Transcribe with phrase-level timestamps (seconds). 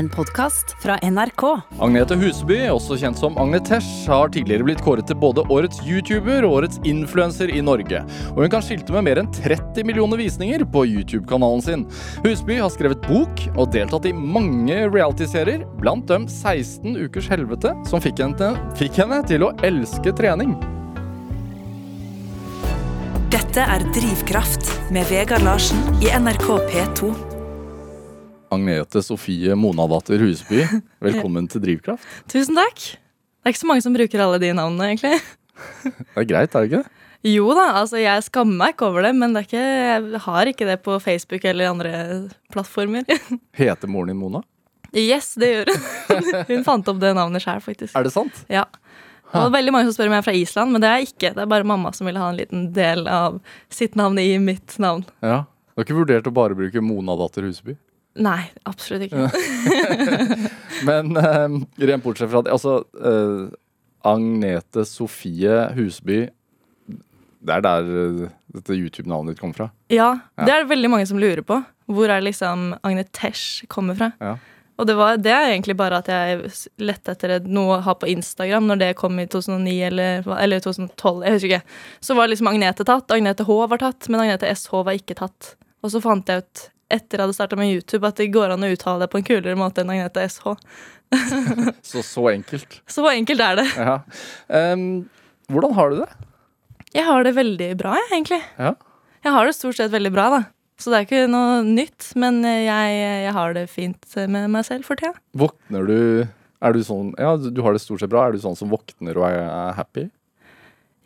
[0.00, 1.42] en podkast fra NRK.
[1.78, 6.60] Agnete Huseby, også kjent som Agnetesh, har tidligere blitt kåret til både årets YouTuber og
[6.60, 8.00] årets influenser i Norge.
[8.32, 11.86] Og hun kan skilte med mer enn 30 millioner visninger på YouTube-kanalen sin.
[12.24, 18.00] Huseby har skrevet bok og deltatt i mange realityserier, blant dem 16 ukers helvete, som
[18.00, 20.56] fikk henne, fikk henne til å elske trening.
[23.30, 27.29] Dette er Drivkraft med Vegard Larsen i NRK P2.
[28.50, 30.64] Agnete Sofie Monadatter Husby,
[31.06, 32.06] velkommen til Drivkraft.
[32.30, 32.80] Tusen takk.
[32.80, 35.20] Det er ikke så mange som bruker alle de navnene, egentlig.
[36.00, 36.96] Det er greit, er det ikke?
[37.30, 39.64] Jo da, altså jeg skammer meg ikke over det, men det er ikke,
[40.16, 41.90] jeg har ikke det på Facebook eller andre
[42.50, 43.04] plattformer.
[43.60, 44.40] Heter moren din Mona?
[44.96, 46.30] Yes, det gjør hun.
[46.48, 47.92] Hun fant opp det navnet sjøl, faktisk.
[47.92, 48.40] Er det sant?
[48.50, 48.64] Ja.
[49.28, 50.96] Og det var veldig mange som spør om jeg er fra Island, men det er
[51.02, 51.34] jeg ikke.
[51.36, 53.36] Det er bare mamma som ville ha en liten del av
[53.70, 55.04] sitt navn i mitt navn.
[55.20, 55.42] Ja.
[55.44, 57.76] Du har ikke vurdert å bare bruke Monadatter Huseby?
[58.18, 59.28] Nei, absolutt ikke.
[60.88, 61.56] Men eh,
[61.86, 63.44] rent bortsett fra det Altså, eh,
[64.10, 66.22] Agnete Sofie Husby
[66.90, 68.22] Det er der eh,
[68.56, 69.68] dette YouTube-navnet ditt kommer fra?
[69.94, 70.44] Ja, Ja.
[70.46, 71.60] det er det veldig mange som lurer på.
[71.90, 74.08] Hvor er liksom Agnetesh kommer fra?
[74.20, 74.32] Ja.
[74.80, 76.50] Og det, var, det er egentlig bare at jeg
[76.82, 81.22] lette etter noe å ha på Instagram når det kom i 2009 eller, eller 2012.
[81.26, 81.78] jeg husker ikke.
[82.08, 83.12] Så var liksom Agnete tatt.
[83.14, 85.54] Agnete H var tatt, men Agnete SH var ikke tatt.
[85.84, 88.66] Og så fant jeg ut etter jeg hadde starta med YouTube, at det går an
[88.66, 90.54] å uttale det på en kulere måte enn Agnete SH.
[91.90, 92.80] Så så enkelt.
[92.86, 93.66] Så enkelt er det.
[93.74, 93.96] Ja.
[94.46, 95.08] Um,
[95.50, 96.10] hvordan har du det?
[96.94, 98.40] Jeg har det veldig bra, jeg, egentlig.
[98.58, 98.74] Ja.
[99.26, 100.40] Jeg har det stort sett veldig bra, da.
[100.80, 102.92] Så det er ikke noe nytt, men jeg,
[103.26, 105.12] jeg har det fint med meg selv for tida.
[105.36, 105.98] Våkner du
[106.60, 108.26] Er du sånn Ja, du har det stort sett bra.
[108.26, 110.06] Er du sånn som våkner og er happy?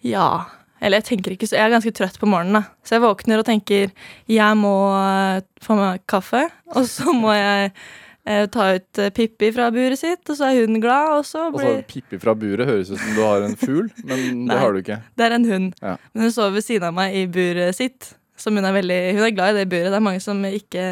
[0.07, 0.47] Ja.
[0.85, 2.63] Eller jeg tenker ikke så Jeg er ganske trøtt på morgenen, da.
[2.85, 3.93] Så jeg våkner og tenker
[4.31, 6.45] jeg må eh, få meg kaffe,
[6.77, 10.65] og så må jeg eh, ta ut eh, Pippi fra buret sitt, og så er
[10.65, 13.89] hun glad, og så Altså, Pippi fra buret høres ut som du har en fugl,
[14.11, 15.01] men det har du ikke.
[15.17, 15.73] Det er en hund.
[15.81, 15.97] Ja.
[16.13, 18.15] Men hun sover ved siden av meg i buret sitt.
[18.37, 19.93] Som hun er veldig Hun er glad i det buret.
[19.93, 20.85] Det er mange som ikke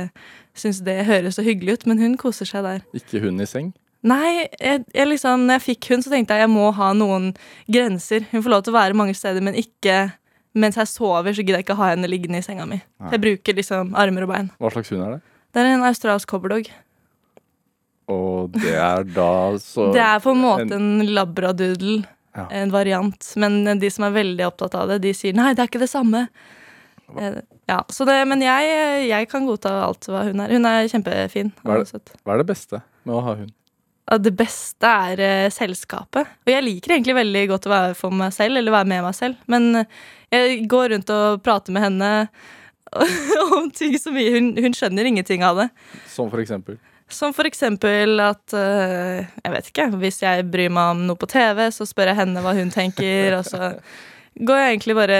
[0.54, 2.84] syns det høres så hyggelig ut, men hun koser seg der.
[2.94, 3.72] Ikke hun i seng.
[4.02, 7.28] Nei, jeg, jeg liksom, når jeg fikk hund, så tenkte jeg jeg må ha noen
[7.70, 8.24] grenser.
[8.32, 9.98] Hun får lov til å være mange steder, men ikke
[10.58, 11.30] mens jeg sover.
[11.32, 12.80] Så gidder jeg ikke ha henne liggende i senga mi.
[12.98, 13.12] Nei.
[13.14, 14.50] Jeg bruker liksom armer og bein.
[14.58, 15.20] Hva slags hund er det?
[15.52, 16.72] Det er en australsk cobberdog.
[18.12, 19.28] Og det er da
[19.62, 22.02] så Det er på en måte en labradoodle,
[22.34, 22.46] Ja.
[22.50, 23.32] en variant.
[23.36, 25.90] Men de som er veldig opptatt av det, de sier nei, det er ikke det
[25.92, 26.28] samme.
[27.18, 30.50] Eh, Ja, så det, Men jeg, jeg kan godta alt hva hun er.
[30.50, 31.52] Hun er kjempefin.
[31.62, 32.12] Hva er det?
[32.26, 33.52] Hva er det beste med å ha hund?
[34.02, 36.28] Det beste er eh, selskapet.
[36.44, 39.14] Og jeg liker egentlig veldig godt å være for meg selv, eller være med meg
[39.16, 39.38] selv.
[39.50, 40.00] Men eh,
[40.34, 42.10] jeg går rundt og prater med henne
[43.56, 44.34] om ting så mye.
[44.34, 45.68] Hun, hun skjønner ingenting av det.
[46.10, 46.80] Som for eksempel?
[47.12, 49.88] Som for eksempel at eh, Jeg vet ikke.
[50.02, 53.38] Hvis jeg bryr meg om noe på TV, så spør jeg henne hva hun tenker,
[53.38, 53.74] og så
[54.40, 55.18] går jeg egentlig bare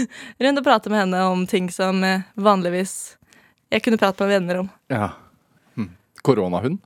[0.46, 3.18] rundt og prater med henne om ting som eh, vanligvis
[3.72, 4.72] jeg kunne prate med venner om.
[4.92, 5.14] Ja.
[5.76, 5.92] Hm.
[6.22, 6.82] Koronahund?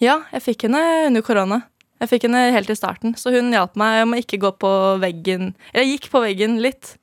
[0.00, 0.80] Ja, jeg fikk henne
[1.10, 1.62] under korona.
[2.00, 4.68] Jeg fikk henne helt i starten, så hun hjalp meg om å ikke gå på
[5.02, 6.94] veggen Eller jeg gikk på veggen litt,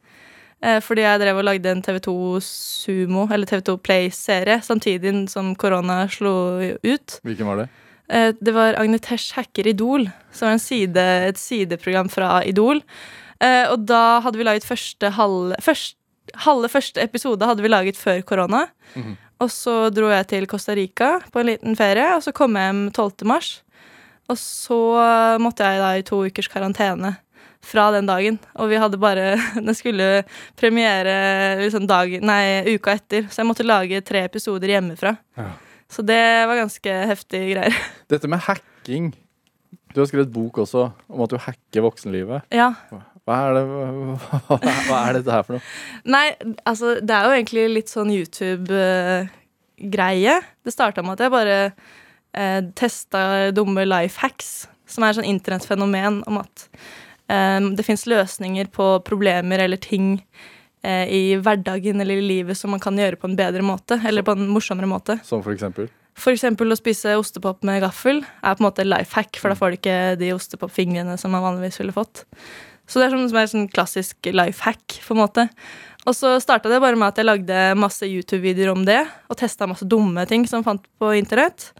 [0.66, 6.08] eh, fordi jeg drev og lagde en TV2 Sumo, eller TV2 Play-serie, samtidig som korona
[6.10, 6.34] slo
[6.82, 7.20] ut.
[7.24, 7.68] Hvilken var det?
[8.10, 12.82] Eh, Det var Agnetesh hacker Idol, som var en side, et sideprogram fra Idol.
[13.40, 15.94] Eh, Og da hadde vi laget første halve første,
[16.44, 18.66] Halve første episode hadde vi laget før korona.
[18.98, 19.18] Mhm.
[19.44, 22.72] Og så dro jeg til Costa Rica på en liten ferie, og så kom jeg
[22.72, 23.28] hjem 12.
[23.30, 23.52] mars.
[24.28, 24.80] Og så
[25.40, 27.14] måtte jeg da i to ukers karantene
[27.68, 28.40] fra den dagen.
[28.60, 29.36] Og vi hadde bare
[29.68, 30.24] Den skulle
[30.60, 35.16] premiere liksom dag, nei, uka etter, så jeg måtte lage tre episoder hjemmefra.
[35.38, 35.52] Ja.
[35.88, 37.78] Så det var ganske heftige greier.
[38.12, 39.14] Dette med hacking.
[39.94, 42.50] Du har skrevet bok også om at du hacker voksenlivet.
[42.54, 42.74] Ja.
[43.28, 44.56] Hva er, det, hva,
[44.88, 45.64] hva er dette her for noe?
[46.08, 46.32] Nei,
[46.64, 50.36] altså, det er jo egentlig litt sånn YouTube-greie.
[50.64, 56.24] Det starta med at jeg bare eh, testa dumme life hacks, som er sånn internettfenomen
[56.32, 56.56] om at
[57.28, 60.24] eh, det fins løsninger på problemer eller ting
[60.88, 64.24] eh, i hverdagen eller i livet som man kan gjøre på en bedre måte, eller
[64.24, 65.20] på en morsommere måte.
[65.28, 65.92] Som for eksempel?
[66.18, 69.70] Eksempel å spise ostepop med gaffel er på en måte life hack, for da får
[69.70, 72.24] du ikke de ostepopfingrene som man vanligvis ville fått.
[72.88, 75.48] Så det er sånn, som er sånn klassisk life hack, på en måte.
[76.08, 79.68] Og så starta det bare med at jeg lagde masse YouTube-videoer om det, og testa
[79.68, 81.72] masse dumme ting som jeg fant på internett.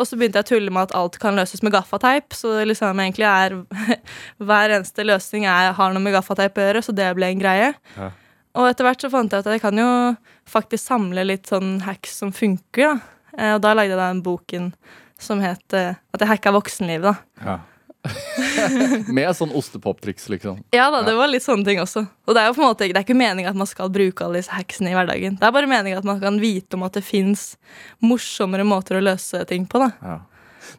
[0.00, 2.66] Og så begynte jeg å tulle med at alt kan løses med gaffateip, så det
[2.70, 3.58] liksom egentlig er
[4.48, 7.70] hver eneste løsning jeg har noe med gaffateip å gjøre, så det ble en greie.
[7.96, 8.10] Ja.
[8.56, 9.88] Og etter hvert så fant jeg ut at jeg kan jo
[10.48, 13.12] faktisk samle litt sånn hacks som funker, da.
[13.36, 14.70] Eh, Og da lagde jeg den boken
[15.20, 17.04] som het eh, at jeg hacka voksenlivet.
[17.12, 17.44] da.
[17.44, 17.58] Ja.
[19.16, 20.60] Med sånn ostepoptriks, liksom.
[20.74, 22.06] Ja da, det var litt sånne ting også.
[22.26, 24.24] Og det er jo på en måte, det er ikke meninga at man skal bruke
[24.26, 25.38] alle disse hacksene i hverdagen.
[25.40, 27.52] Det er bare meninga at man kan vite om at det fins
[28.04, 29.82] morsommere måter å løse ting på.
[29.84, 29.92] da.
[30.02, 30.18] Ja.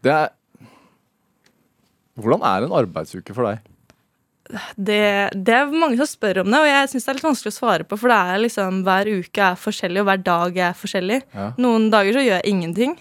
[0.03, 0.33] Det er
[2.17, 3.59] Hvordan er en arbeidsuke for deg?
[4.73, 7.51] Det, det er mange som spør om det, og jeg syns det er litt vanskelig
[7.51, 7.97] å svare på.
[7.99, 11.19] For det er liksom, hver uke er forskjellig, og hver dag er forskjellig.
[11.35, 11.49] Ja.
[11.61, 12.95] Noen dager så gjør jeg ingenting.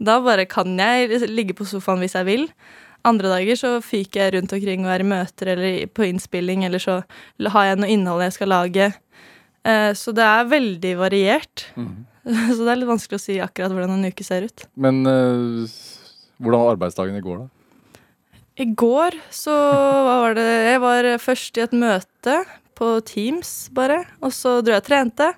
[0.00, 2.46] Da bare kan jeg ligge på sofaen hvis jeg vil.
[3.06, 6.82] Andre dager så fyker jeg rundt omkring og er i møter eller på innspilling, eller
[6.82, 6.98] så
[7.54, 8.90] har jeg noe innhold jeg skal lage.
[9.64, 11.66] Eh, Så det er veldig variert.
[12.54, 14.66] Så det er litt vanskelig å si akkurat hvordan en uke ser ut.
[14.76, 15.70] Men eh,
[16.40, 17.48] hvordan var arbeidsdagen i går, da?
[18.60, 19.54] I går så
[20.10, 22.34] var det Jeg var først i et møte
[22.76, 24.02] på Teams, bare.
[24.20, 25.30] Og så dro jeg og trente.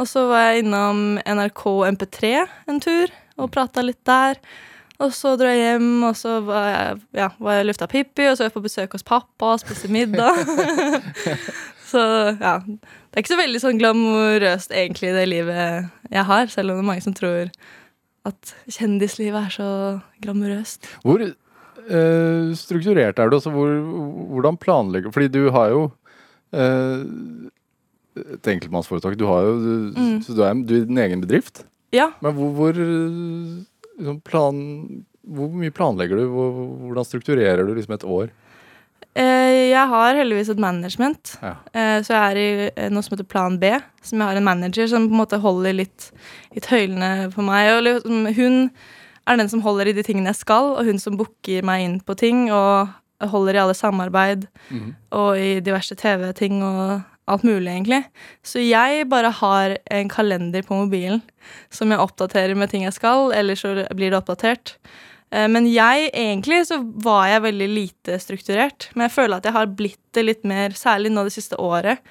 [0.00, 1.62] Og så var jeg innom NRK
[1.94, 2.32] MP3
[2.72, 3.10] en tur
[3.40, 4.38] og prata litt der.
[5.00, 8.34] Og så dro jeg hjem, og så var jeg, ja, var jeg lufta Pippi, og
[8.36, 10.36] så var jeg på besøk hos pappa og spiste middag.
[11.90, 12.02] så
[12.36, 12.58] ja.
[12.60, 16.84] Det er ikke så veldig sånn glamorøst egentlig, det livet jeg har, selv om det
[16.84, 17.48] er mange som tror
[18.28, 19.68] at kjendislivet er så
[20.22, 20.84] glamorøst.
[21.06, 23.38] Hvor øh, strukturert er du?
[23.38, 23.72] Altså, hvor,
[24.36, 25.86] hvordan planlegger Fordi du har jo
[26.52, 27.06] øh,
[28.36, 29.16] et enkeltmannsforetak.
[29.18, 30.20] Du har jo du, Mm.
[30.22, 31.64] så du er, du er din egen bedrift.
[31.92, 32.72] Ja, Men hvor, hvor,
[34.00, 34.60] liksom plan,
[35.30, 36.28] hvor mye planlegger du?
[36.32, 38.30] Hvor, hvordan strukturerer du liksom et år?
[39.14, 41.54] Eh, Jeg har heldigvis et management, Ja.
[41.74, 43.72] Eh, så jeg er i eh, noe som heter Plan B.
[44.02, 46.10] Som jeg har en manager som på en måte holder litt,
[46.54, 47.74] litt høylene på meg.
[47.76, 48.70] Og liksom, hun
[49.26, 52.00] er den som holder i de tingene jeg skal, og hun som booker meg inn
[52.00, 52.88] på ting og
[53.20, 54.94] holder i alle samarbeid mm.
[55.12, 58.02] og i diverse TV-ting og alt mulig, egentlig.
[58.46, 61.22] Så jeg bare har en kalender på mobilen
[61.72, 64.74] som jeg oppdaterer med ting jeg skal, eller så blir det oppdatert.
[65.32, 68.90] Eh, Men jeg, egentlig så var jeg veldig lite strukturert.
[68.94, 72.02] Men jeg føler at jeg har blitt det litt mer, særlig nå det siste året.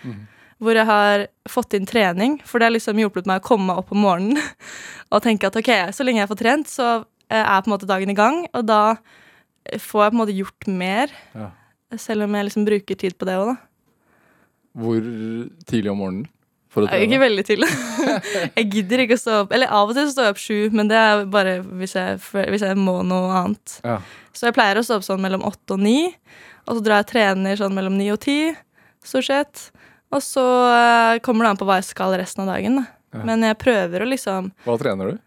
[0.60, 2.40] Hvor jeg har fått inn trening.
[2.44, 4.42] For det har liksom hjulpet meg å komme meg opp om morgenen
[5.14, 6.88] og tenke at ok, så lenge jeg får trent, så
[7.30, 8.42] eh, er på en måte dagen i gang.
[8.54, 8.98] Og da
[9.70, 11.14] får jeg på en måte gjort mer.
[11.36, 11.52] Ja.
[11.98, 13.69] Selv om jeg liksom bruker tid på det òg, da.
[14.78, 15.00] Hvor
[15.70, 16.28] tidlig om morgenen?
[16.70, 17.68] For å er ikke veldig tidlig.
[18.60, 19.54] jeg gidder ikke å stå opp.
[19.58, 22.20] Eller av og til så står jeg opp sju, men det er bare hvis jeg,
[22.22, 23.80] hvis jeg må noe annet.
[23.82, 23.98] Ja.
[24.38, 26.12] Så jeg pleier å stå opp sånn mellom åtte og ni,
[26.68, 28.38] og så drar jeg og trener sånn mellom ni og ti,
[29.02, 29.64] stort sett.
[30.14, 32.86] Og så eh, kommer det an på hva jeg skal resten av dagen, da.
[33.18, 33.24] Ja.
[33.26, 35.22] Men jeg prøver å liksom Hva trener du?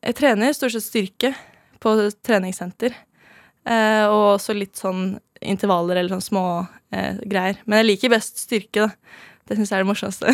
[0.00, 1.34] Jeg trener stort sett styrke
[1.82, 1.92] på
[2.24, 2.94] treningssenter.
[3.68, 6.44] Eh, og også litt sånn intervaller eller sånn små
[6.94, 7.60] eh, greier.
[7.66, 9.26] Men jeg liker best styrke, da.
[9.48, 10.32] Det syns jeg er det morsomste.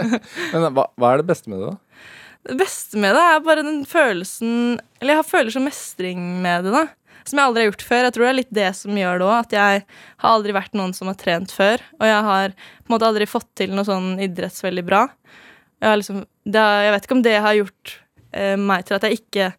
[0.52, 2.04] Men hva, hva er det beste med det, da?
[2.48, 6.64] Det beste med det er bare den følelsen Eller jeg har følelser som mestring med
[6.66, 6.84] det, da.
[7.28, 8.06] Som jeg aldri har gjort før.
[8.06, 9.34] Jeg tror det er litt det som gjør det òg.
[9.36, 11.82] At jeg har aldri vært noen som har trent før.
[12.00, 15.02] Og jeg har på en måte aldri fått til noe sånn idretts veldig bra.
[15.78, 16.22] Jeg, har liksom,
[16.56, 17.92] har, jeg vet ikke om det har gjort
[18.32, 19.50] eh, meg til at jeg ikke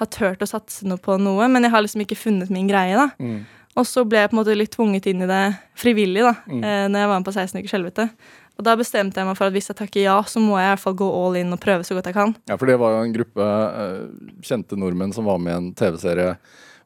[0.00, 2.98] har turt å satse noe på noe, men jeg har liksom ikke funnet min greie,
[2.98, 3.06] da.
[3.22, 3.44] Mm.
[3.76, 5.42] Og så ble jeg på en måte litt tvunget inn i det
[5.74, 6.62] frivillig da, Mm.
[6.64, 8.08] eh, når jeg var med på 16 ukers helvete.
[8.56, 10.72] Og da bestemte jeg meg for at hvis jeg takker ja, så må jeg i
[10.76, 12.36] hvert fall gå all in og prøve så godt jeg kan.
[12.46, 14.04] Ja, for det var jo en gruppe eh,
[14.46, 16.36] kjente nordmenn som var med i en TV-serie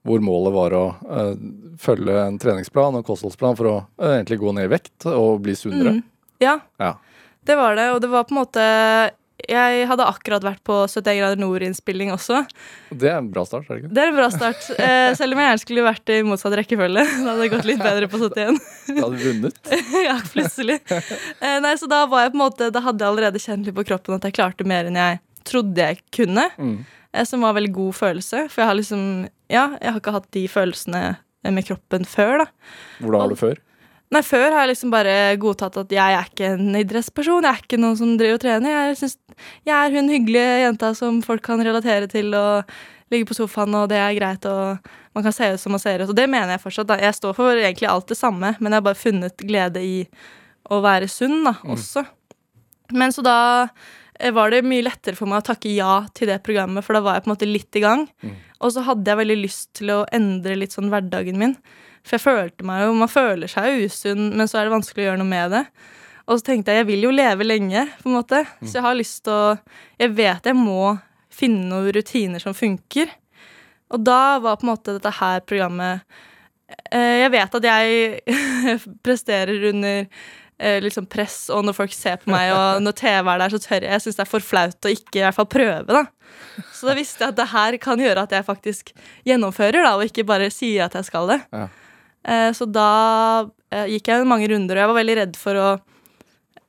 [0.08, 1.34] hvor målet var å eh,
[1.77, 5.98] følge en treningsplan og kostholdsplan for å egentlig gå ned i vekt og bli sunnere.
[5.98, 6.03] Mm.
[6.41, 6.94] Ja, Ja.
[7.44, 7.91] det var det.
[7.93, 9.10] Og det var på en måte
[9.48, 12.43] Jeg hadde akkurat vært på 71 grader nord-innspilling også.
[12.93, 13.93] Det er en bra start, er det ikke?
[13.96, 14.67] Det er en bra start.
[14.76, 17.05] Eh, selv om jeg gjerne skulle vært i motsatt rekkefølge.
[17.24, 18.58] Da hadde det gått litt bedre på 71.
[18.90, 19.72] Da hadde du vunnet.
[20.08, 20.76] ja, plutselig.
[20.93, 23.76] Eh, nei, så da var jeg på en måte Da hadde jeg allerede kjent litt
[23.78, 26.44] på kroppen at jeg klarte mer enn jeg trodde jeg kunne.
[26.60, 26.76] Mm.
[27.12, 28.44] eh, Som var en veldig god følelse.
[28.52, 29.06] For jeg har liksom
[29.48, 31.02] Ja, jeg har ikke hatt de følelsene
[31.48, 32.46] med kroppen før, da.
[33.00, 33.64] Hvordan var det før?
[34.08, 37.44] Nei, før har jeg liksom bare godtatt at jeg er ikke en idrettsperson.
[37.44, 38.72] Jeg er ikke noen som driver og trener.
[38.72, 39.19] Jeg, synes,
[39.69, 42.72] jeg er hun hyggelige jenta som folk kan relatere til og
[43.12, 46.03] ligge på sofaen, og det er greit, og man kan se ut som man ser
[46.03, 46.10] ut.
[46.12, 46.88] Og det mener jeg fortsatt.
[46.88, 46.98] da.
[47.03, 49.96] Jeg står for egentlig alt det samme, men jeg har bare funnet glede i
[50.72, 52.05] å være sunn da, også.
[52.96, 53.38] Men så da
[54.20, 57.05] eh, var det mye lettere for meg å takke ja til det programmet, for da
[57.05, 58.08] var jeg på en måte litt i gang.
[58.65, 61.56] Og så hadde jeg veldig lyst til å endre litt sånn hverdagen min.
[62.06, 65.08] For jeg følte meg jo Man føler seg usunn, men så er det vanskelig å
[65.10, 65.64] gjøre noe med det.
[66.28, 68.43] Og så tenkte jeg jeg vil jo leve lenge, på en måte.
[68.60, 69.58] Så jeg har lyst til å
[70.00, 70.98] Jeg vet jeg må
[71.32, 73.10] finne noen rutiner som funker.
[73.94, 76.02] Og da var på en måte dette her programmet
[76.93, 78.36] eh, Jeg vet at jeg
[79.06, 80.05] presterer under
[80.58, 83.62] eh, liksom press, og når folk ser på meg, og når TV er der, så
[83.62, 83.93] tør jeg.
[83.94, 86.05] Jeg syns det er for flaut å ikke i hvert fall prøve, da.
[86.74, 88.93] Så da visste jeg at det her kan gjøre at jeg faktisk
[89.28, 91.40] gjennomfører, da, og ikke bare sier at jeg skal det.
[91.55, 91.69] Ja.
[92.27, 92.91] Eh, så da
[93.70, 95.69] eh, gikk jeg mange runder, og jeg var veldig redd for å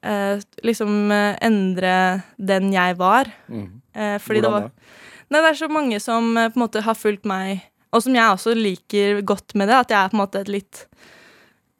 [0.05, 1.93] eh, liksom endre
[2.37, 3.31] den jeg var.
[3.47, 3.69] Mm.
[4.23, 7.27] Fordi Hvordan det var Nei, det er så mange som på en måte har fulgt
[7.29, 7.59] meg,
[7.93, 10.49] og som jeg også liker godt med det, at jeg er på en måte et
[10.49, 10.79] litt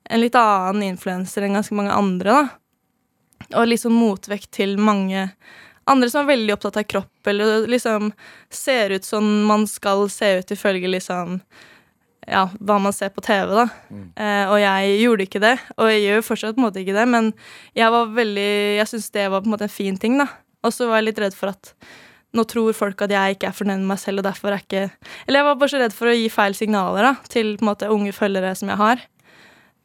[0.09, 3.57] en litt annen influenser enn ganske mange andre, da.
[3.57, 5.29] Og sånn motvekt til mange
[5.89, 8.11] andre som er veldig opptatt av kropp, eller liksom
[8.53, 11.39] ser ut som man skal se ut ifølge liksom
[12.29, 13.65] ja, hva man ser på TV, da.
[14.21, 17.07] Eh, og jeg gjorde ikke det, og jeg gjør fortsatt på en måte ikke det,
[17.09, 17.31] men
[17.77, 20.29] jeg var veldig Jeg syns det var på en måte en fin ting, da.
[20.63, 21.73] Og så var jeg litt redd for at
[22.37, 24.83] nå tror folk at jeg ikke er fornøyd med meg selv, og derfor er ikke
[25.25, 27.71] Eller jeg var bare så redd for å gi feil signaler da, til på en
[27.71, 29.01] måte unge følgere som jeg har.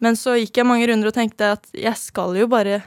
[0.04, 2.82] Men så gikk jeg mange runder og tenkte at jeg skal jo bare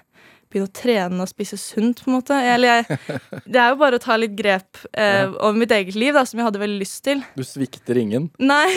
[0.57, 2.37] begynne å trene og spise sunt, på en måte.
[2.37, 2.99] Eller jeg
[3.53, 6.39] Det er jo bare å ta litt grep eh, over mitt eget liv, da, som
[6.41, 7.21] jeg hadde veldig lyst til.
[7.37, 8.29] Du svikter ingen.
[8.39, 8.67] Nei.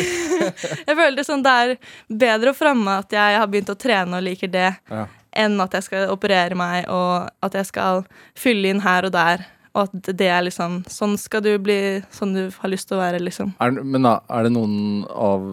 [0.86, 1.74] jeg føler det sånn det er
[2.08, 5.06] bedre å fremme at jeg har begynt å trene og liker det, Ja.
[5.44, 8.04] enn at jeg skal operere meg, og at jeg skal
[8.38, 9.46] fylle inn her og der.
[9.70, 13.04] Og at det er liksom Sånn skal du bli sånn du har lyst til å
[13.04, 13.52] være, liksom.
[13.62, 15.44] Er, men er det noen av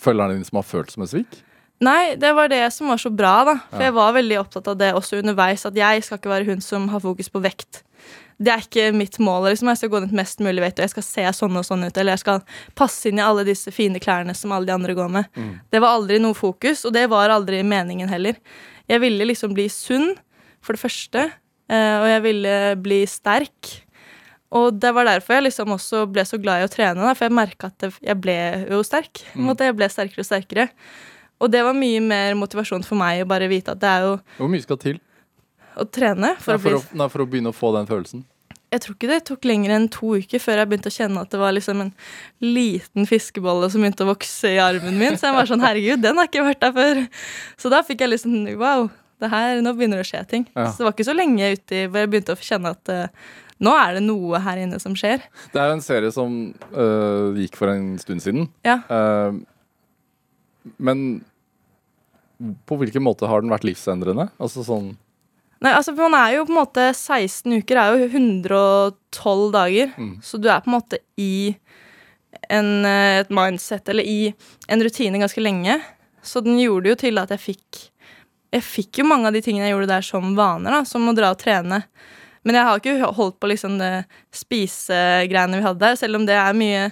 [0.00, 1.42] følgerne dine som har følt som et svik?
[1.80, 3.54] Nei, det var det som var så bra, da.
[3.70, 3.86] For Ja.
[3.88, 6.88] jeg var veldig opptatt av det også underveis, at jeg skal ikke være hun som
[6.92, 7.82] har fokus på vekt.
[8.40, 9.50] Det er ikke mitt mål.
[9.50, 11.84] liksom Jeg skal gå ned mest mulig vekt, og jeg skal se sånn og sånn
[11.86, 11.96] ut.
[11.96, 12.42] Eller jeg skal
[12.74, 15.24] passe inn i alle disse fine klærne som alle de andre går med.
[15.70, 18.36] Det var aldri noe fokus, og det var aldri meningen heller.
[18.88, 20.16] Jeg ville liksom bli sunn,
[20.62, 21.32] for det første.
[21.68, 23.82] eh, Og jeg ville bli sterk.
[24.52, 27.28] Og det var derfor jeg liksom også ble så glad i å trene, da, for
[27.28, 29.22] jeg merka at jeg ble jo sterk.
[29.36, 29.56] Mm.
[29.56, 30.68] jeg ble sterkere og sterkere.
[31.40, 34.18] Og det var mye mer motivasjon for meg å bare vite at det er jo
[34.36, 35.00] Hvor mye skal til
[35.80, 38.24] å trene for, Nei, å bli å, nei, for å begynne å få den følelsen?
[38.70, 41.32] Jeg tror ikke det tok lenger enn to uker før jeg begynte å kjenne at
[41.32, 41.88] det var liksom en
[42.44, 45.16] liten fiskebolle som begynte å vokse i armen min.
[45.18, 47.00] Så jeg var sånn herregud, den har ikke vært der før.
[47.58, 48.86] Så da fikk jeg liksom wow,
[49.20, 50.46] det her, nå begynner det å skje ting.
[50.54, 50.68] Ja.
[50.70, 53.26] Så det var ikke så lenge uti hvor jeg begynte å kjenne at uh,
[53.60, 55.26] nå er det noe her inne som skjer.
[55.50, 56.38] Det er jo en serie som
[56.70, 58.46] uh, gikk for en stund siden.
[58.66, 58.78] Ja.
[58.86, 59.42] Uh,
[60.78, 61.24] men
[62.40, 64.30] på hvilken måte har den vært livsendrende?
[64.40, 64.94] Altså sånn
[65.60, 69.90] Nei, altså Man er jo på en måte 16 uker er jo 112 dager.
[70.00, 70.14] Mm.
[70.24, 71.52] Så du er på en måte i
[72.48, 74.32] en, eh, et mindset, eller i
[74.72, 75.76] en rutine, ganske lenge.
[76.24, 77.86] Så den gjorde jo til at jeg fikk
[78.50, 81.12] Jeg fikk jo mange av de tingene jeg gjorde der som vaner, da, som å
[81.14, 81.84] dra og trene.
[82.42, 86.34] Men jeg har ikke holdt på liksom det spisegreiene vi hadde der, selv om det
[86.34, 86.88] er mye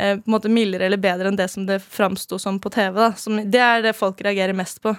[0.00, 2.96] eh, på en måte mildere eller bedre enn det som det framsto som på TV.
[2.96, 3.10] da.
[3.20, 4.94] Som, det er det folk reagerer mest på.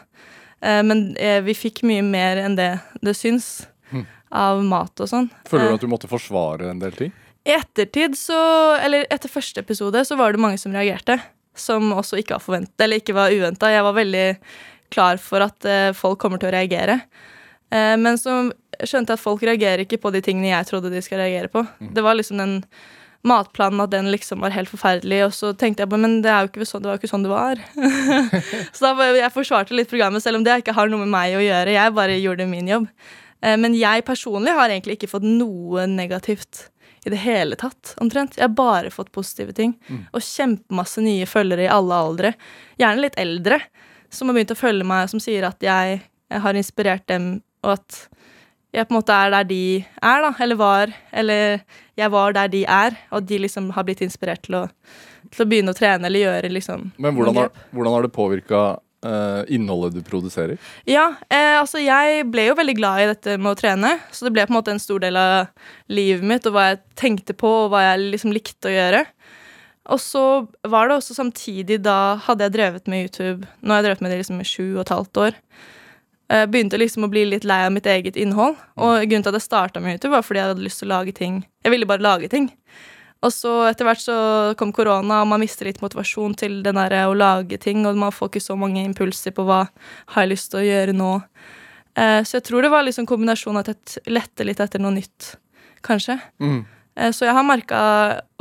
[0.62, 2.70] Eh, men eh, vi fikk mye mer enn det
[3.01, 4.05] det syns Hm.
[4.31, 5.25] av mat og sånn.
[5.50, 7.12] Føler du Eh, at du måtte forsvare en del ting?
[7.43, 8.38] I ettertid så
[8.79, 11.17] Eller etter første episode så var det mange som reagerte.
[11.58, 13.67] Som også ikke var forventet, eller ikke var uventa.
[13.74, 14.38] Jeg var veldig
[14.93, 15.67] klar for at
[15.98, 17.01] folk kommer til å reagere.
[17.72, 21.01] Eh, men så skjønte jeg at folk reagerer ikke på de tingene jeg trodde de
[21.03, 21.63] skal reagere på.
[21.93, 22.55] Det var liksom den
[23.27, 26.45] matplanen at den liksom var helt forferdelig, og så tenkte jeg bare, men det, er
[26.45, 27.61] jo ikke sånn, det var jo ikke sånn det var.
[28.75, 31.43] så da jeg forsvarte litt programmet, selv om det ikke har noe med meg å
[31.43, 31.75] gjøre.
[31.77, 32.87] Jeg bare gjorde min jobb.
[33.41, 36.67] Eh, men jeg personlig har egentlig ikke fått noe negativt
[37.05, 38.37] i det hele tatt, omtrent.
[38.37, 39.73] Jeg har bare fått positive ting.
[40.13, 42.33] Og kjempemasse nye følgere i alle aldre.
[42.81, 43.57] Gjerne litt eldre,
[44.13, 47.79] som har begynt å følge meg, som sier at jeg, jeg har inspirert dem, og
[47.79, 48.03] at
[48.71, 50.93] jeg på en måte er der de er, da, eller var.
[51.11, 51.59] Eller
[51.99, 54.67] jeg var der de er, og de liksom har blitt inspirert til å,
[55.31, 58.63] til å begynne å trene eller gjøre liksom Men hvordan har, hvordan har det påvirka
[59.49, 60.59] innholdet du produserer?
[60.85, 64.33] Ja, eh, altså jeg ble jo veldig glad i dette med å trene, så det
[64.35, 65.49] ble på en måte en stor del av
[65.89, 69.01] livet mitt, og hva jeg tenkte på, og hva jeg liksom likte å gjøre.
[69.91, 70.23] Og så
[70.69, 74.13] var det også samtidig, da hadde jeg drevet med YouTube, nå har jeg drevet med
[74.13, 75.79] det liksom i sju og et halvt år, eh,
[76.47, 79.47] begynte liksom å bli litt lei av mitt eget innhold, og grunnen til at jeg
[79.50, 81.41] startet med YouTube var fordi jeg hadde lyst til å lage ting.
[81.65, 82.47] Jeg ville bare lage ting.
[83.21, 84.15] Og så etter hvert så
[84.57, 88.13] kom korona, og man mister litt motivasjon til den der å lage ting, og man
[88.13, 89.65] får ikke så mange impulser på hva
[90.13, 91.11] har jeg lyst til å gjøre nå.
[92.01, 95.35] Eh, så jeg tror det var liksom kombinasjonen at jeg lette litt etter noe nytt,
[95.85, 96.17] kanskje.
[96.41, 96.63] Mm.
[96.97, 97.83] Eh, så jeg har merka,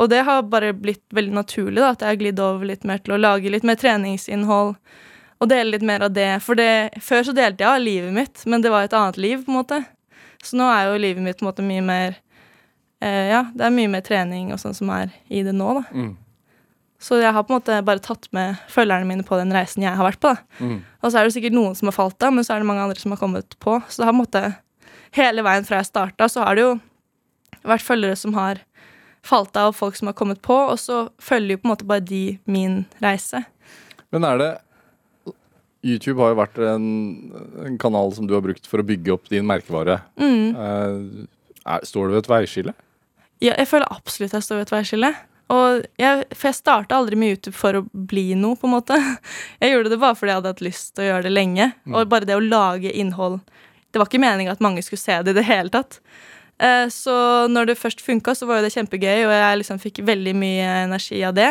[0.01, 3.05] og det har bare blitt veldig naturlig, da, at jeg har glidd over litt mer
[3.05, 4.79] til å lage litt mer treningsinnhold.
[5.41, 6.29] Og dele litt mer av det.
[6.45, 9.45] For det, før så delte jeg av livet mitt, men det var et annet liv,
[9.47, 9.79] på en måte.
[10.45, 12.19] Så nå er jo livet mitt på en måte mye mer
[13.05, 15.85] eh, Ja, det er mye mer trening og sånn som er i det nå, da.
[15.93, 16.15] Mm.
[17.01, 19.97] Så jeg har på en måte bare tatt med følgerne mine på den reisen jeg
[19.97, 20.35] har vært på.
[20.35, 20.61] da.
[20.61, 20.81] Mm.
[21.01, 22.85] Og så er det sikkert noen som har falt av, men så er det mange
[22.85, 23.79] andre som har kommet på.
[23.89, 24.43] Så det har på en måte
[25.17, 26.75] hele veien fra jeg starta, så har det jo
[27.65, 28.61] vært følgere som har
[29.25, 31.89] falt av, og folk som har kommet på, og så følger jo på en måte
[31.89, 33.43] bare de min reise.
[34.13, 34.51] Men er det
[35.87, 36.87] YouTube har jo vært en,
[37.65, 40.01] en kanal som du har brukt for å bygge opp din merkevare.
[40.21, 40.53] Mm.
[40.53, 41.27] Eh,
[41.65, 42.75] er, står du ved et veiskille?
[43.41, 45.13] Ja, jeg føler absolutt jeg står ved et veiskille.
[45.51, 48.99] Og jeg, for jeg starta aldri med YouTube for å bli noe, på en måte.
[49.63, 51.67] Jeg gjorde det bare fordi jeg hadde hatt lyst til å gjøre det lenge.
[51.91, 53.41] Og bare det å lage innhold
[53.91, 55.99] Det var ikke meninga at mange skulle se det i det hele tatt.
[56.63, 57.17] Eh, Så
[57.51, 60.69] når det først funka, så var jo det kjempegøy, og jeg liksom fikk veldig mye
[60.85, 61.51] energi av det.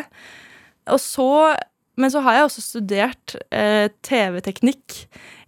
[0.96, 1.28] Og så,
[2.00, 4.96] men så har jeg også studert eh, TV-teknikk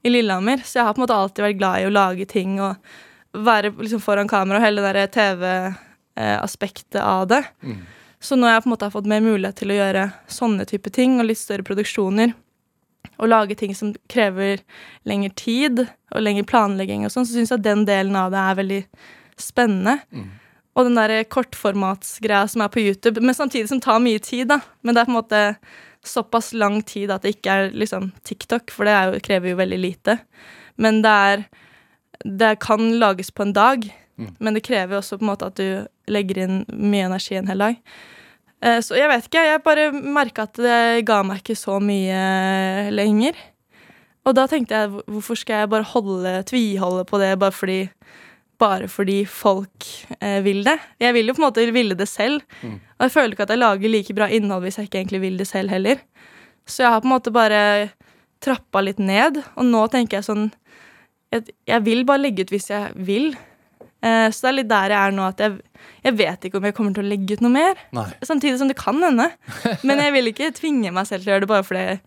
[0.03, 2.59] i Lillehammer, så jeg har på en måte alltid vært glad i å lage ting
[2.59, 2.75] og
[3.31, 7.41] være liksom foran kamera og hele det derre TV-aspektet av det.
[8.21, 10.91] Så når jeg på en måte har fått mer mulighet til å gjøre sånne type
[10.93, 12.35] ting, og litt større produksjoner,
[13.21, 14.61] og lage ting som krever
[15.09, 18.41] lengre tid og lengre planlegging og sånn, så syns jeg at den delen av det
[18.41, 18.81] er veldig
[19.41, 19.99] spennende.
[20.75, 24.61] Og den der kortformatsgreia som er på YouTube, men samtidig som tar mye tid, da.
[24.83, 25.41] Men det er på en måte
[26.07, 29.79] såpass lang tid at det ikke er liksom TikTok, for det jo, krever jo veldig
[29.83, 30.19] lite.
[30.77, 31.43] Men det er
[32.23, 33.85] Det kan lages på en dag,
[34.39, 37.47] men det krever jo også på en måte at du legger inn mye energi en
[37.47, 37.79] hel dag.
[38.61, 42.91] Eh, Så jeg vet ikke, jeg bare merka at det ga meg ikke så mye
[42.93, 43.33] lenger.
[44.23, 47.89] Og da tenkte jeg hvorfor skal jeg bare holde, tviholde på det bare fordi,
[48.61, 49.87] bare fordi folk
[50.19, 50.77] eh, vil det?
[51.01, 52.45] Jeg vil jo på en måte ville det selv.
[52.63, 55.37] Og jeg føler ikke at jeg lager like bra innhold hvis jeg ikke egentlig vil
[55.41, 56.01] det selv heller.
[56.69, 57.61] Så jeg har på en måte bare
[58.41, 60.49] trappa litt ned, og nå tenker jeg sånn
[61.31, 63.29] Jeg, jeg vil bare legge ut hvis jeg vil.
[64.01, 65.59] Eh, så det er litt der jeg er nå, at jeg,
[66.03, 67.79] jeg vet ikke om jeg kommer til å legge ut noe mer.
[67.95, 68.07] Nei.
[68.25, 69.29] Samtidig som det kan hende.
[69.87, 72.01] Men jeg vil ikke tvinge meg selv til å gjøre det bare fordi jeg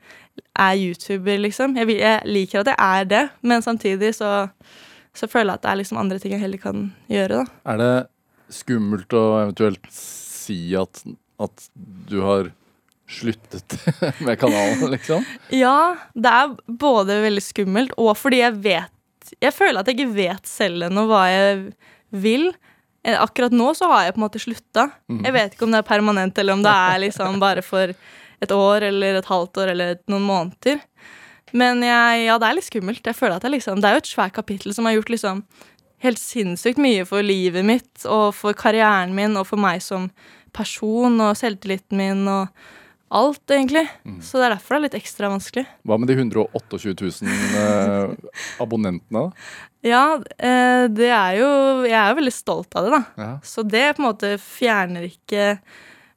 [0.58, 1.78] er YouTuber, liksom.
[1.78, 4.30] Jeg, vil, jeg liker at jeg er det, men samtidig så,
[5.14, 7.60] så føler jeg at det er liksom andre ting jeg heller kan gjøre, da.
[7.72, 7.92] Er det
[8.54, 11.00] skummelt å eventuelt si at,
[11.42, 11.68] at
[12.10, 12.50] du har
[13.10, 13.76] sluttet
[14.26, 15.24] med kanalen, liksom?
[15.54, 18.90] Ja, det er både veldig skummelt, og fordi jeg vet
[19.40, 21.60] Jeg føler at jeg ikke vet selv ennå hva jeg
[22.12, 22.50] vil.
[23.06, 24.84] Eh, Akkurat nå så har jeg på en måte slutta.
[25.08, 27.94] Jeg vet ikke om det er permanent, eller om det er liksom bare for
[28.44, 30.82] et år eller et halvt år eller noen måneder.
[31.54, 33.06] Men jeg, ja, det er litt skummelt.
[33.06, 35.42] Jeg føler at jeg liksom, Det er jo et svært kapittel som har gjort liksom
[36.04, 40.10] helt sinnssykt mye for livet mitt og for karrieren min og for meg som
[40.54, 42.50] person og selvtilliten min og
[43.14, 43.84] alt, egentlig.
[44.24, 45.64] Så det er derfor det er litt ekstra vanskelig.
[45.86, 49.54] Hva med de 128 000 eh, abonnentene, da?
[49.84, 50.04] Ja,
[50.38, 51.48] eh, det er jo
[51.84, 53.02] Jeg er jo veldig stolt av det, da.
[53.20, 53.30] Ja.
[53.44, 55.58] Så det på en måte fjerner ikke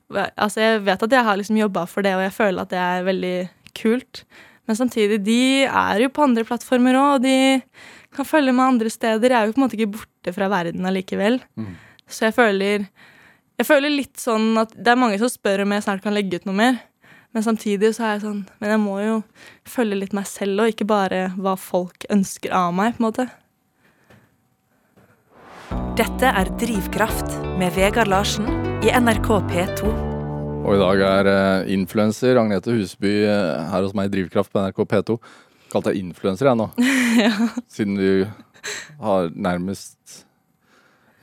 [0.08, 2.80] Altså, jeg vet at jeg har liksom jobba for det, og jeg føler at det
[2.80, 3.38] er veldig
[3.76, 4.22] kult.
[4.68, 7.36] Men samtidig, de er jo på andre plattformer òg, og de
[8.16, 9.32] kan følge med andre steder.
[9.32, 11.40] Jeg er jo på en måte ikke borte fra verden allikevel.
[12.08, 12.88] Så jeg føler
[13.58, 16.38] Jeg føler litt sånn at det er mange som spør om jeg snart kan legge
[16.38, 16.76] ut noe mer.
[17.34, 19.16] Men samtidig så er jeg sånn Men jeg må jo
[19.66, 23.28] følge litt meg selv, og ikke bare hva folk ønsker av meg, på en måte.
[25.98, 28.46] Dette er Drivkraft med Vegard Larsen
[28.86, 30.17] i NRK P2.
[30.66, 34.62] Og i dag er uh, influenser Agnete Husby eh, her hos meg i Drivkraft på
[34.64, 35.18] NRK P2.
[35.72, 36.68] Kalt deg influenser jeg nå.
[37.76, 38.10] Siden du
[39.04, 40.24] har nærmest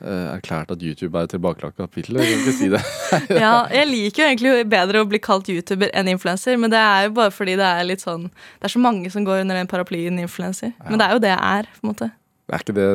[0.01, 2.21] uh, erklært at YouTube er et tilbakelagt kapittel.
[2.21, 2.81] Jeg kan ikke si det.
[3.43, 7.07] Ja, jeg liker jo egentlig bedre å bli kalt YouTuber enn influenser, men det er
[7.07, 9.69] jo bare fordi det er litt sånn Det er så mange som går under den
[9.71, 10.73] paraplyen influenser.
[10.89, 12.11] Men det er jo det jeg er, på en måte.
[12.53, 12.91] Er ikke det,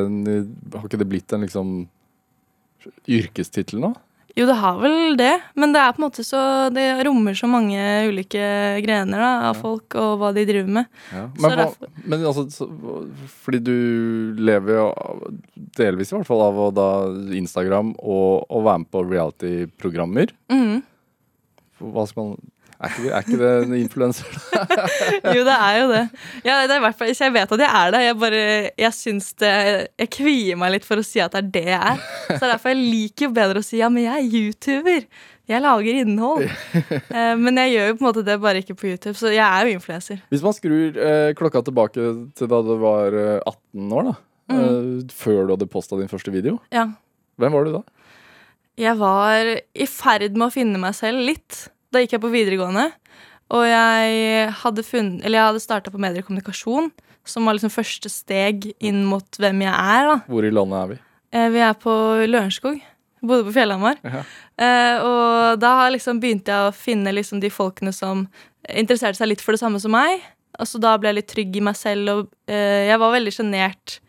[0.77, 1.75] har ikke det blitt en liksom
[3.11, 3.95] yrkestittel nå?
[4.37, 6.41] Jo, det har vel det, men det er på en måte så
[6.71, 8.39] Det rommer så mange ulike
[8.85, 10.87] grener da, av folk og hva de driver med.
[11.11, 11.25] Ja.
[11.35, 12.67] Men, derfor- men altså, så,
[13.43, 13.75] fordi du
[14.39, 14.85] lever jo
[15.77, 16.87] delvis i hvert fall av å da
[17.35, 20.31] Instagram og å være med på reality-programmer.
[20.51, 20.79] Mm.
[21.91, 22.50] Hva skal man
[22.81, 24.37] Er ikke, er ikke det en influenser?
[25.35, 26.01] Jo, det er jo det.
[26.47, 27.99] Ja, det er fall, jeg vet at jeg er det.
[28.07, 28.45] Jeg bare,
[28.81, 29.51] jeg syns det
[30.01, 32.01] Jeg kvier meg litt for å si at det er det jeg er.
[32.31, 35.05] Så det er derfor jeg liker jo bedre å si ja, men jeg er YouTuber.
[35.51, 36.47] Jeg lager innhold.
[37.11, 39.43] Eh, Men jeg gjør jo på en måte det bare ikke på YouTube, så jeg
[39.43, 40.21] er jo influenser.
[40.31, 42.05] Hvis man skrur eh, klokka tilbake
[42.39, 44.17] til da du var eh, 18 år, da.
[44.51, 45.07] Mm.
[45.15, 46.57] før du hadde posta din første video.
[46.75, 46.89] Ja.
[47.39, 47.81] Hvem var du da?
[48.79, 51.67] Jeg var i ferd med å finne meg selv litt.
[51.91, 52.89] Da gikk jeg på videregående.
[53.51, 56.87] Og jeg hadde, funnet, eller jeg hadde starta på medier og kommunikasjon,
[57.27, 60.07] som var liksom første steg inn mot hvem jeg er.
[60.07, 60.15] da.
[60.31, 60.99] Hvor i landet er vi?
[61.35, 61.95] Eh, Vi er på
[62.31, 62.79] Lørenskog.
[63.21, 63.99] Bodde på Fjellhamar.
[64.07, 64.23] Ja.
[64.57, 68.23] Eh, og da liksom begynte jeg å finne liksom de folkene som
[68.71, 70.23] interesserte seg litt for det samme som meg.
[70.57, 73.35] Og så da ble jeg litt trygg i meg selv, og eh, jeg var veldig
[73.35, 73.99] sjenert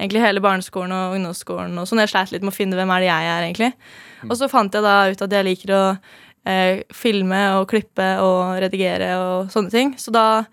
[0.00, 1.74] egentlig hele barneskolen og ungdomsskolen.
[1.80, 3.72] Og sånn jeg sleit litt med å finne hvem er det jeg er, egentlig.
[4.28, 5.82] Og så fant jeg da ut at jeg liker å
[6.48, 9.92] eh, filme og klippe og redigere og sånne ting.
[10.00, 10.44] Så da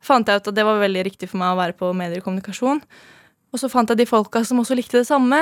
[0.00, 2.28] fant jeg ut at det var veldig riktig for meg å være på medier og
[2.28, 2.82] kommunikasjon.
[3.50, 5.40] Og så fant jeg de folka som også likte det samme.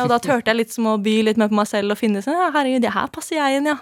[0.00, 2.22] Og da turte jeg litt som å by litt mer på meg selv og finne
[2.24, 3.76] sånn, ja, herregud, det her passer jeg inn, ja.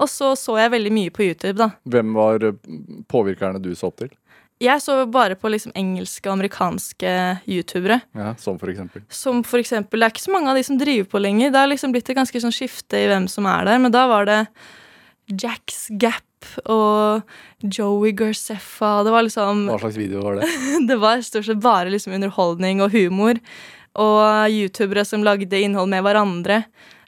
[0.00, 1.68] Og så så jeg veldig mye på YouTube, da.
[1.92, 2.56] Hvem var eh,
[3.12, 4.10] påvirkerne du så opp til?
[4.62, 7.12] Jeg så bare på liksom engelske og amerikanske
[7.50, 7.98] youtubere.
[8.14, 9.02] Ja, Som for eksempel?
[9.10, 11.50] Som for eksempel, Det er ikke så mange av de som driver på lenger.
[11.50, 13.82] Det har liksom blitt et ganske sånn skifte i hvem som er der.
[13.82, 14.38] Men da var det
[15.38, 16.24] Jacks Gap
[16.70, 17.22] og
[17.62, 19.02] Joey Garceffa.
[19.06, 20.48] Det var liksom Hva slags video var det?
[20.90, 23.40] Det var stort sett bare liksom underholdning og humor.
[24.00, 26.62] Og youtubere som lagde innhold med hverandre.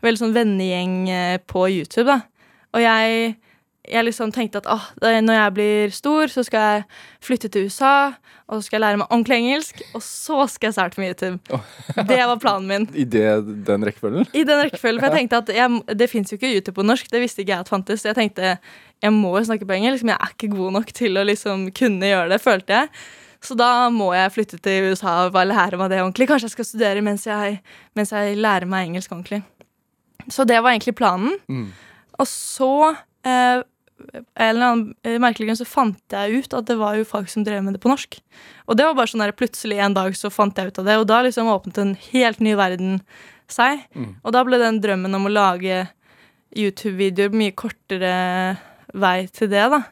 [0.05, 2.21] Veldig sånn vennegjeng eh, på YouTube, da.
[2.75, 3.35] Og jeg,
[3.85, 6.85] jeg liksom tenkte at ah, når jeg blir stor, så skal jeg
[7.25, 8.15] flytte til USA,
[8.49, 11.61] og så skal jeg lære meg ordentlig engelsk, og så skal jeg starte med YouTube.
[12.11, 12.87] Det var planen min.
[12.95, 13.27] I det,
[13.67, 14.29] den rekkefølgen?
[14.33, 17.11] I den rekkefølgen, for jeg tenkte at jeg, Det fins jo ikke YouTube på norsk,
[17.13, 18.01] det visste ikke jeg at fantes.
[18.01, 18.57] Så jeg tenkte
[19.05, 21.69] jeg må jo snakke på engelsk, men jeg er ikke god nok til å liksom
[21.77, 22.93] kunne gjøre det, følte jeg.
[23.45, 26.29] Så da må jeg flytte til USA og bare lære meg det ordentlig.
[26.31, 27.59] Kanskje jeg skal studere mens jeg,
[27.97, 29.43] mens jeg lærer meg engelsk ordentlig.
[30.33, 31.37] Så det var egentlig planen.
[31.53, 31.67] Mm.
[32.17, 32.95] Og så
[33.27, 33.61] eh,
[34.03, 37.31] en eller annen eh, merkelig grunn så fant jeg ut at det var jo folk
[37.31, 38.19] som drev med det på norsk.
[38.67, 40.99] Og det var bare sånn der plutselig en dag så fant jeg ut av det,
[41.01, 42.99] og da liksom åpnet en helt ny verden
[43.51, 43.85] seg.
[43.95, 44.15] Mm.
[44.23, 45.85] Og da ble den drømmen om å lage
[46.55, 48.15] YouTube-videoer mye kortere
[48.95, 49.83] vei til det, da.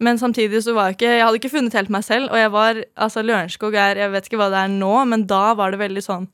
[0.00, 2.50] Men samtidig så var jeg ikke Jeg hadde ikke funnet helt meg selv, og jeg
[2.54, 5.82] var Altså, Lørenskog er Jeg vet ikke hva det er nå, men da var det
[5.82, 6.24] veldig sånn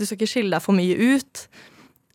[0.00, 1.42] Du skal ikke skille deg for mye ut.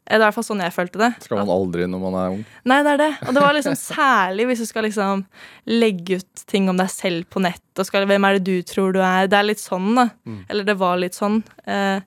[0.10, 1.10] Det er i hvert fall sånn jeg følte det.
[1.22, 2.40] Skal man aldri når man er ung?
[2.66, 3.10] Nei, det er det.
[3.28, 5.22] Og det var liksom særlig hvis du skal liksom
[5.70, 8.96] legge ut ting om deg selv på nett, og skal, hvem er det du tror
[8.96, 9.30] du er?
[9.30, 10.08] Det er litt sånn, da.
[10.26, 10.40] Mm.
[10.50, 11.44] Eller det var litt sånn.
[11.70, 12.02] Eh,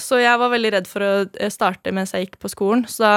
[0.00, 3.04] så jeg var veldig redd for å eh, starte mens jeg gikk på skolen, så
[3.04, 3.14] da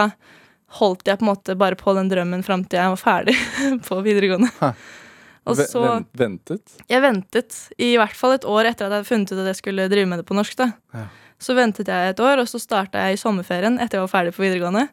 [0.81, 3.37] holdt jeg på en måte bare på den drømmen fram til jeg var ferdig
[3.87, 4.51] på videregående.
[4.59, 4.73] Hæ.
[5.47, 5.81] Og så
[6.19, 6.75] Ventet?
[6.91, 9.59] Jeg ventet i hvert fall et år etter at jeg hadde funnet ut at jeg
[9.61, 10.57] skulle drive med det på norsk.
[10.59, 10.73] da.
[10.91, 11.05] Ja.
[11.41, 14.33] Så ventet jeg et år, og så starta jeg i sommerferien etter jeg var ferdig
[14.35, 14.87] på videregående.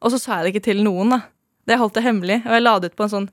[0.00, 1.20] Og så sa jeg det ikke til noen, da.
[1.68, 2.40] Det holdt jeg hemmelig.
[2.46, 3.30] Og jeg la det ut på en sånn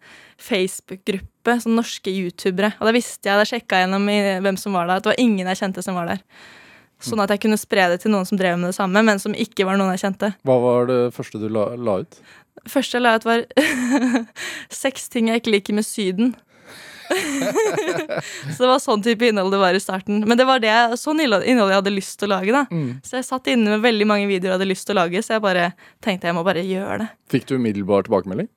[0.48, 2.74] Facebook-gruppe, sånn norske youtubere.
[2.78, 4.10] Og da visste jeg, da sjekka jeg gjennom
[4.46, 6.26] hvem som var der, at det var ingen jeg kjente som var der.
[7.04, 9.36] Sånn at jeg kunne spre det til noen som drev med det samme, men som
[9.38, 10.32] ikke var noen jeg kjente.
[10.50, 12.20] Hva var det første du la, la ut?
[12.65, 13.43] første jeg la ut, var
[14.84, 16.34] seks ting jeg ikke liker med Syden.
[18.54, 20.22] så det var sånn type innhold det var i starten.
[20.28, 22.54] Men det var det, sånn innhold jeg hadde lyst til å lage.
[22.54, 23.00] da Mm.
[23.06, 25.38] Så jeg satt inne med veldig mange videoer jeg hadde lyst til å lage, så
[25.38, 25.72] jeg bare
[26.04, 27.08] tenkte jeg må bare gjøre det.
[27.32, 28.50] Fikk du umiddelbar tilbakemelding?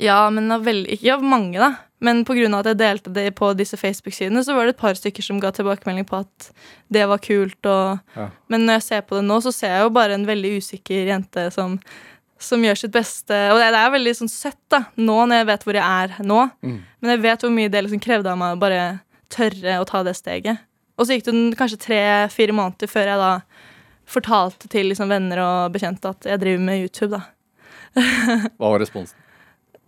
[0.00, 1.72] Ja, men av veldig, ikke av mange, da.
[2.02, 2.48] Men pga.
[2.58, 5.52] at jeg delte det på disse Facebook-sidene, så var det et par stykker som ga
[5.54, 6.48] tilbakemelding på at
[6.90, 7.58] det var kult.
[7.62, 8.00] Og...
[8.16, 8.30] Ja.
[8.50, 11.06] Men når jeg ser på det nå, så ser jeg jo bare en veldig usikker
[11.12, 11.78] jente som,
[12.42, 13.38] som gjør sitt beste.
[13.52, 16.26] Og det, det er veldig sånn søtt da, nå når jeg vet hvor jeg er
[16.26, 16.40] nå.
[16.64, 16.76] Mm.
[17.02, 18.82] Men jeg vet hvor mye det liksom krevde av meg å bare
[19.32, 20.62] tørre å ta det steget.
[20.98, 23.32] Og så gikk det kanskje tre-fire måneder før jeg da
[24.12, 27.16] fortalte til liksom venner og bekjente at jeg driver med YouTube.
[27.16, 27.22] da.
[28.58, 29.21] Hva var responsen?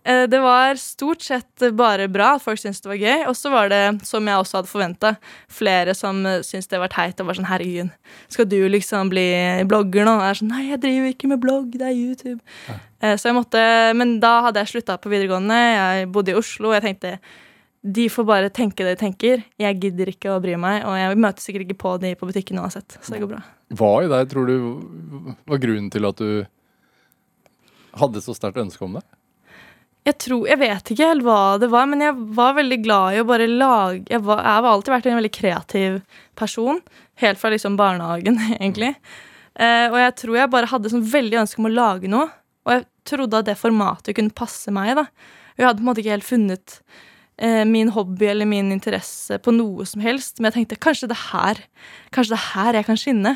[0.05, 3.27] Eh, Det var stort sett bare bra folk syntes det var gøy.
[3.29, 5.15] Og så var det, som jeg også hadde forventa,
[5.49, 7.19] flere som eh, syntes det var teit.
[7.19, 7.89] Og var sånn 'herregud,
[8.29, 9.27] skal du liksom bli
[9.65, 12.41] blogger nå?' Og jeg er sånn 'nei, jeg driver ikke med blogg, det er YouTube'.
[12.69, 12.75] Ja.
[13.15, 16.81] Så jeg måtte, Men da hadde jeg slutta på videregående, jeg bodde i Oslo, og
[16.81, 17.19] jeg tenkte
[17.85, 19.43] de får bare tenke det de tenker.
[19.61, 22.57] Jeg gidder ikke å bry meg, og jeg møter sikkert ikke på de på butikken
[22.57, 22.97] uansett.
[23.01, 23.43] Så det går bra.
[23.77, 26.47] Hva i deg tror du var grunnen til at du
[27.93, 29.03] hadde så sterkt ønske om det?
[30.05, 33.21] Jeg tror, jeg vet ikke helt hva det var, men jeg var veldig glad i
[33.23, 35.95] å bare lage Jeg, var, jeg har alltid vært en veldig kreativ
[36.37, 36.81] person.
[37.23, 38.91] Helt fra liksom barnehagen, egentlig.
[39.55, 42.29] Eh, og jeg tror jeg bare hadde sånn veldig ønske om å lage noe.
[42.65, 44.93] Og jeg trodde at det formatet kunne passe meg.
[44.99, 45.07] da.
[45.57, 46.79] Jeg hadde på en måte ikke helt funnet
[47.67, 50.37] min hobby eller min interesse på noe som helst.
[50.39, 51.59] Men jeg tenkte kanskje det her
[52.15, 53.33] Kanskje det her jeg kan skinne.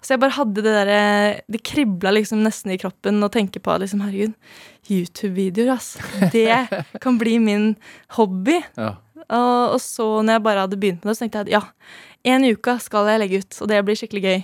[0.00, 1.00] Så jeg bare hadde det derre
[1.52, 4.32] Det kribla liksom nesten i kroppen å tenke på liksom, herregud,
[4.88, 5.98] YouTube-videoer, ass.
[6.32, 6.56] Det
[7.04, 7.74] kan bli min
[8.16, 8.62] hobby.
[8.78, 8.94] Ja.
[9.28, 11.98] Og, og så når jeg bare hadde begynt med det, så tenkte jeg at ja,
[12.32, 14.40] en i uka skal jeg legge ut, og det blir skikkelig gøy.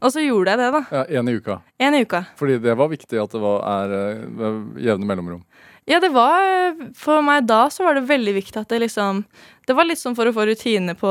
[0.00, 0.82] Og så gjorde jeg det, da.
[0.96, 1.58] ja, En i uka.
[1.80, 2.22] En i uka.
[2.40, 5.42] Fordi det var viktig at det var, er eh, jevne mellomrom.
[5.88, 9.24] Ja, det var For meg da så var det veldig viktig at det liksom
[9.66, 11.10] Det var litt sånn for å få rutine på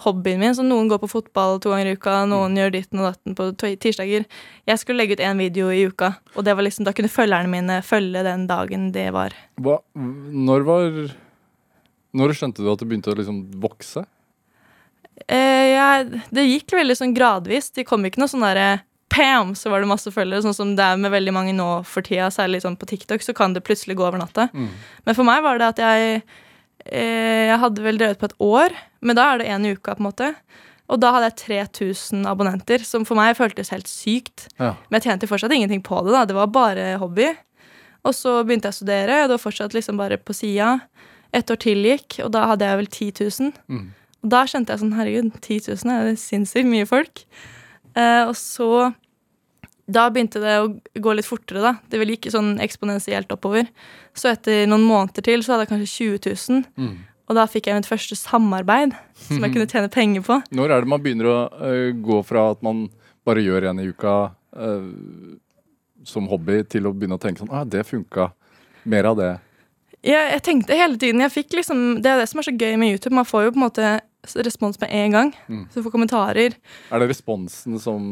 [0.00, 0.54] hobbyen min.
[0.56, 3.50] Så noen går på fotball to ganger i uka, noen gjør ditten og datten på
[3.60, 4.24] tirsdager.
[4.68, 7.50] Jeg skulle legge ut én video i uka, og det var liksom, da kunne følgerne
[7.52, 9.36] mine følge den dagen det var.
[9.60, 10.88] Hva, når var
[12.16, 14.06] Når skjønte du at det begynte å liksom vokse?
[15.28, 17.68] Eh, jeg, det gikk veldig sånn gradvis.
[17.76, 19.54] Det kom ikke noe sånn derre Pam!
[19.58, 22.30] Så var det masse følgere, sånn som det er med veldig mange nå for tida.
[22.34, 24.48] Særlig sånn på TikTok, så kan det plutselig gå over natta.
[24.54, 26.22] Men for meg var det at jeg
[26.86, 30.00] eh, Jeg hadde vel drevet på et år, men da er det én uke, på
[30.00, 30.32] en måte.
[30.90, 34.48] Og da hadde jeg 3000 abonnenter, som for meg føltes helt sykt.
[34.58, 34.74] Ja.
[34.88, 36.14] Men jeg tjente fortsatt ingenting på det.
[36.16, 37.28] da, Det var bare hobby.
[38.06, 40.80] Og så begynte jeg å studere, og det var fortsatt liksom bare på sida.
[41.36, 43.52] Et år til gikk, og da hadde jeg vel 10 000.
[43.70, 43.86] Mm.
[44.24, 47.22] Og da skjønte jeg sånn, herregud, 10 000 er sinnssykt mye folk.
[47.94, 48.90] Eh, og så
[49.90, 50.70] Da begynte det å
[51.02, 51.72] gå litt fortere, da.
[51.90, 53.68] Det ville ikke sånn eksponentielt oppover.
[54.16, 56.64] Så etter noen måneder til så hadde jeg kanskje 20 000.
[56.80, 56.96] Mm.
[57.30, 58.96] Og da fikk jeg mitt første samarbeid
[59.28, 60.40] som jeg kunne tjene penger på.
[60.58, 62.88] Når er det man begynner å uh, gå fra at man
[63.26, 64.16] bare gjør en i uka
[64.58, 64.88] uh,
[66.08, 68.32] som hobby, til å begynne å tenke sånn ah, det funka.
[68.90, 69.30] Mer av det.
[70.00, 72.78] Jeg, jeg tenkte hele tiden jeg fikk liksom, Det er det som er så gøy
[72.80, 73.14] med YouTube.
[73.14, 73.90] Man får jo på en måte
[74.46, 75.32] respons med en gang.
[75.46, 75.64] Mm.
[75.70, 76.56] Så du får kommentarer.
[76.90, 78.02] Er det responsen som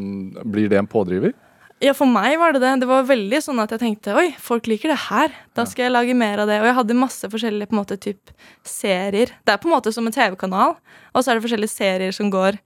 [0.44, 1.34] Blir det en pådriver?
[1.78, 2.72] Ja, for meg var det det.
[2.82, 5.34] Det var veldig sånn at jeg tenkte oi, folk liker det her.
[5.54, 6.56] Da skal jeg lage mer av det.
[6.58, 8.32] Og jeg hadde masse forskjellige på en måte, typ,
[8.66, 9.30] serier.
[9.46, 10.74] Det er på en måte som en TV-kanal,
[11.14, 12.58] og så er det forskjellige serier som går.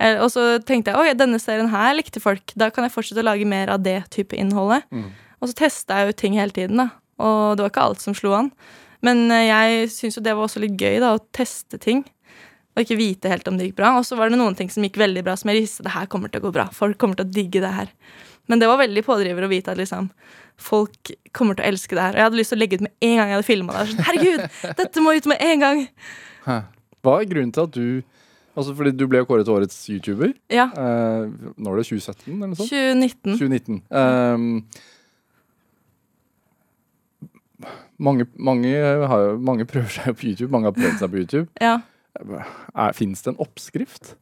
[0.00, 2.56] Eh, Og så tenkte jeg oi, denne serien her likte folk.
[2.56, 4.88] Da kan jeg fortsette å lage mer av det type innholdet.
[4.90, 5.12] Mm.
[5.42, 6.88] Og så testa jeg jo ting hele tiden, da.
[7.20, 8.50] Og det var ikke alt som slo an.
[9.04, 12.00] Men eh, jeg syns jo det var også litt gøy, da, å teste ting.
[12.74, 13.92] Og ikke vite helt om det gikk bra.
[14.00, 16.08] Og så var det noen ting som gikk veldig bra, som jeg visste det her
[16.10, 16.64] kommer til å gå bra.
[16.74, 17.92] Folk kommer til å digge det her.
[18.50, 20.10] Men det var veldig pådriver å vite at liksom,
[20.60, 22.16] folk kommer til å elske det her.
[22.16, 23.84] Og jeg hadde lyst til å legge ut med en gang jeg hadde filma det.
[23.90, 24.42] Sånn, Herregud,
[24.80, 25.84] dette må ut med en gang!
[26.44, 26.58] Hæ.
[27.04, 27.86] Hva er grunnen til at du
[28.54, 30.30] Altså fordi du ble kåret til årets YouTuber.
[30.52, 30.68] Ja.
[30.78, 31.24] Eh,
[31.58, 32.70] nå er det 2017 eller noe sånt?
[32.70, 33.34] 2019.
[33.34, 33.80] 2019.
[33.90, 34.62] Um,
[37.98, 38.70] mange, mange,
[39.10, 40.52] har, mange prøver seg på YouTube.
[40.54, 41.48] Mange har prøvd seg på YouTube.
[41.58, 41.80] Ja.
[42.94, 44.14] Fins det en oppskrift?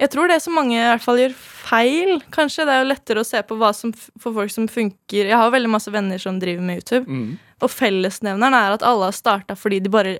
[0.00, 2.64] Jeg tror det som mange i hvert fall gjør feil, kanskje.
[2.64, 5.26] Det er jo lettere å se på hva som for folk som funker.
[5.28, 7.38] Jeg har jo veldig masse venner som driver med YouTube, Mm.
[7.60, 10.18] og fellesnevneren er at alle har starta fordi de bare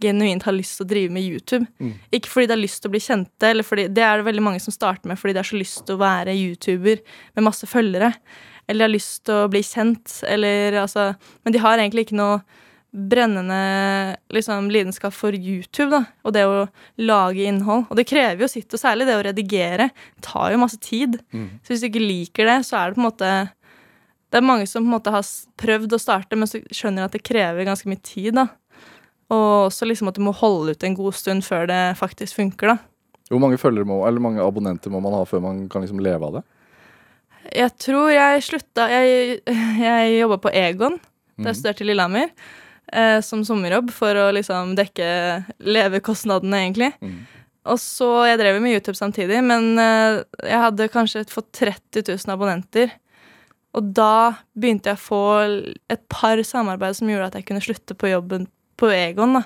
[0.00, 1.66] genuint har lyst til å drive med YouTube.
[1.80, 1.94] Mm.
[2.12, 4.42] Ikke fordi de har lyst til å bli kjente, eller fordi, det er det veldig
[4.46, 7.00] mange som starter med fordi de har så lyst til å være YouTuber
[7.36, 8.14] med masse følgere.
[8.68, 12.16] Eller de har lyst til å bli kjent, eller altså Men de har egentlig ikke
[12.20, 12.40] noe
[12.92, 16.62] brennende liksom, lidenskap for YouTube, da, og det å
[17.04, 17.84] lage innhold.
[17.90, 19.90] Og det krever jo sitt, og særlig det å redigere
[20.24, 21.18] tar jo masse tid.
[21.34, 21.50] Mm.
[21.62, 23.32] Så hvis du ikke liker det, så er det på en måte
[24.28, 25.24] Det er mange som på en måte har
[25.56, 28.44] prøvd å starte, men så skjønner at det krever ganske mye tid, da.
[29.32, 32.74] Og også liksom at du må holde ut en god stund før det faktisk funker,
[32.74, 32.76] da.
[33.30, 36.28] Hvor mange følgere må, eller mange abonnenter må man ha før man kan liksom leve
[36.28, 36.44] av det?
[37.56, 39.40] Jeg tror jeg slutta Jeg,
[39.80, 40.98] jeg jobba på Egon
[41.38, 41.58] da jeg Mhm.
[41.62, 42.28] studerte i Lillehammer.
[42.92, 45.08] Eh, som sommerjobb for å liksom dekke
[45.60, 46.92] levekostnadene, egentlig.
[47.04, 47.18] Mm.
[47.68, 52.32] Og så, Jeg drev med YouTube samtidig, men eh, jeg hadde kanskje fått 30 000
[52.32, 52.94] abonnenter.
[53.76, 55.24] Og da begynte jeg å få
[55.92, 58.48] et par samarbeid som gjorde at jeg kunne slutte på jobben
[58.80, 59.36] på Egon.
[59.36, 59.44] da.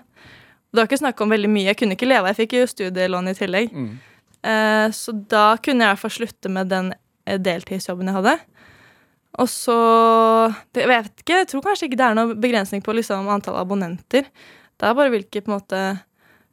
[0.70, 1.66] Det var ikke snakk om veldig mye.
[1.72, 2.30] Jeg kunne ikke leve.
[2.30, 3.74] Jeg fikk jo studielån i tillegg.
[3.74, 3.90] Mm.
[4.42, 6.94] Eh, så da kunne jeg i hvert fall slutte med den
[7.26, 8.38] eh, deltidsjobben jeg hadde.
[9.40, 9.74] Og så
[10.74, 13.56] det, Jeg vet ikke, jeg tror kanskje ikke det er noen begrensning på liksom, antall
[13.62, 14.26] abonnenter.
[14.76, 15.78] Det er bare hvilke måte,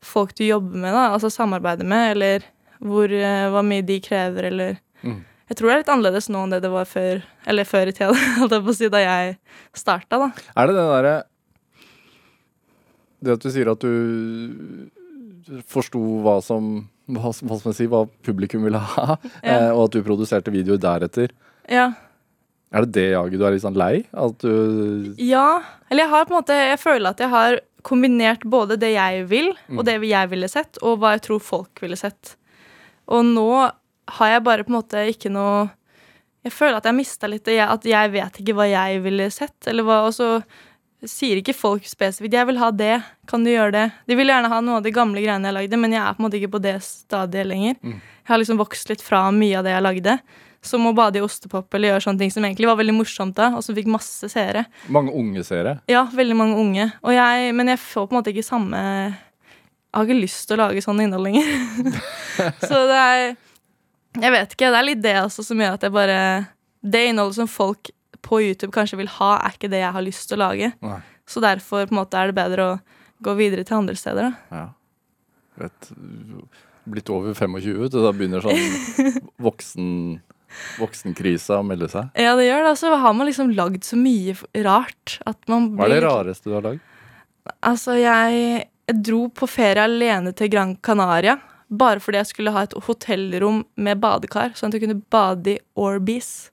[0.06, 2.46] folk du jobber med, da, altså samarbeider med, eller
[2.80, 5.22] hvor, eh, hva mye de krever, eller Mm.
[5.48, 7.94] Jeg tror det er litt annerledes nå enn det det var før Eller før i
[7.96, 8.12] tida,
[8.42, 9.38] holdt jeg på å si, da jeg
[9.74, 10.28] starta, da.
[10.60, 11.14] Er det det derre
[13.24, 16.68] Det at du sier at du forsto hva som
[17.10, 19.56] hva, hva skal man si, hva publikum ville ha, Ja.
[19.56, 21.32] eh, og at du produserte videoer deretter.
[21.72, 21.88] Ja.
[22.72, 24.04] Er det det jaget du er litt sånn lei?
[24.14, 28.44] At du Ja, eller jeg har på en måte Jeg føler at jeg har kombinert
[28.44, 29.80] både det jeg vil, Mm.
[29.80, 32.36] og det jeg ville sett, og hva jeg tror folk ville sett.
[33.08, 33.72] Og nå
[34.20, 35.70] har jeg bare på en måte ikke noe
[36.44, 37.60] Jeg føler at jeg mista litt det.
[37.60, 39.68] At jeg vet ikke hva jeg ville sett.
[39.68, 40.42] Eller hva, og så
[41.04, 43.92] sier ikke folk spesifikt 'jeg vil ha det', kan du gjøre det?
[44.08, 46.20] De vil gjerne ha noe av de gamle greiene jeg lagde, men jeg er på
[46.20, 47.76] en måte ikke på det stadiet lenger.
[47.84, 47.92] Mm.
[47.94, 50.20] Jeg har liksom vokst litt fra mye av det jeg lagde.
[50.66, 53.54] Som å bade i ostepop eller gjøre sånne ting som egentlig var veldig morsomt da,
[53.56, 54.66] og som fikk masse seere.
[54.92, 55.78] Mange unge seere.
[55.88, 56.90] Ja, veldig mange unge.
[57.00, 60.58] Og jeg, men jeg får på en måte ikke samme Jeg har ikke lyst til
[60.58, 61.48] å lage sånn innhold lenger.
[62.70, 63.24] så det er
[64.20, 64.74] Jeg vet ikke.
[64.74, 66.20] Det er litt det også som gjør at jeg bare
[66.84, 67.94] Det innholdet som folk
[68.26, 70.74] på YouTube kanskje vil ha, er ikke det jeg har lyst til å lage.
[70.84, 71.00] Nei.
[71.30, 72.80] Så derfor på en måte er det bedre å
[73.24, 74.28] gå videre til andre steder.
[74.28, 74.58] Da.
[74.58, 74.66] Ja.
[75.60, 75.92] Vet,
[76.90, 78.00] blitt over 25, vet du.
[78.04, 79.90] Da begynner sånn voksen,
[80.80, 82.10] voksenkrisa melder melde seg.
[82.20, 82.74] Ja, det gjør det.
[82.74, 84.36] altså så har man liksom lagd så mye
[84.66, 86.86] rart at man Hva er det rareste du har lagd?
[87.66, 91.40] Altså, jeg, jeg dro på ferie alene til Gran Canaria.
[91.70, 95.60] Bare fordi jeg skulle ha et hotellrom med badekar, sånn at jeg kunne bade i
[95.78, 96.50] Orbeez.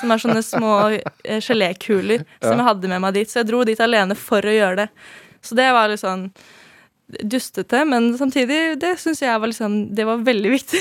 [0.00, 0.74] Som er sånne små
[1.28, 3.30] eh, gelékuler som jeg hadde med meg dit.
[3.30, 4.88] Så jeg dro dit alene for å gjøre det.
[5.40, 6.28] Så det var litt sånn
[7.24, 10.80] dustete, men samtidig, det syns jeg var liksom Det var veldig viktig.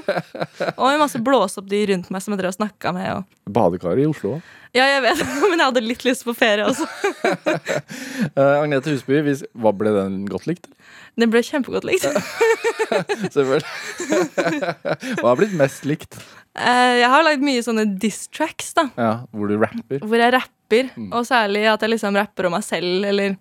[0.80, 3.10] og en masse blåseoppdyr rundt meg som jeg drev og snakka med.
[3.20, 4.36] Og Badekar i Oslo.
[4.76, 6.86] ja, jeg vet, men jeg hadde litt lyst på ferie også.
[8.36, 10.68] uh, Agnete Husby, hvis, hva ble den godt likt?
[11.18, 12.06] Den ble kjempegodt likt.
[13.34, 13.66] Selvfølgelig.
[15.20, 16.16] hva har blitt mest likt?
[16.56, 18.86] Uh, Jeg har lagd mye sånne diss tracks, da.
[18.98, 20.00] Ja, Hvor du rapper?
[20.04, 21.08] Hvor jeg rapper, Mm.
[21.18, 23.32] og særlig at jeg liksom rapper om meg selv, eller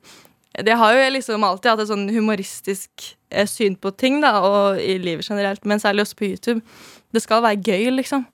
[0.58, 2.90] Jeg har jo liksom alltid hatt et sånn humoristisk
[3.32, 6.62] eh, syn på ting, da, og i livet generelt, men særlig også på YouTube.
[7.14, 8.26] Det skal være gøy, liksom.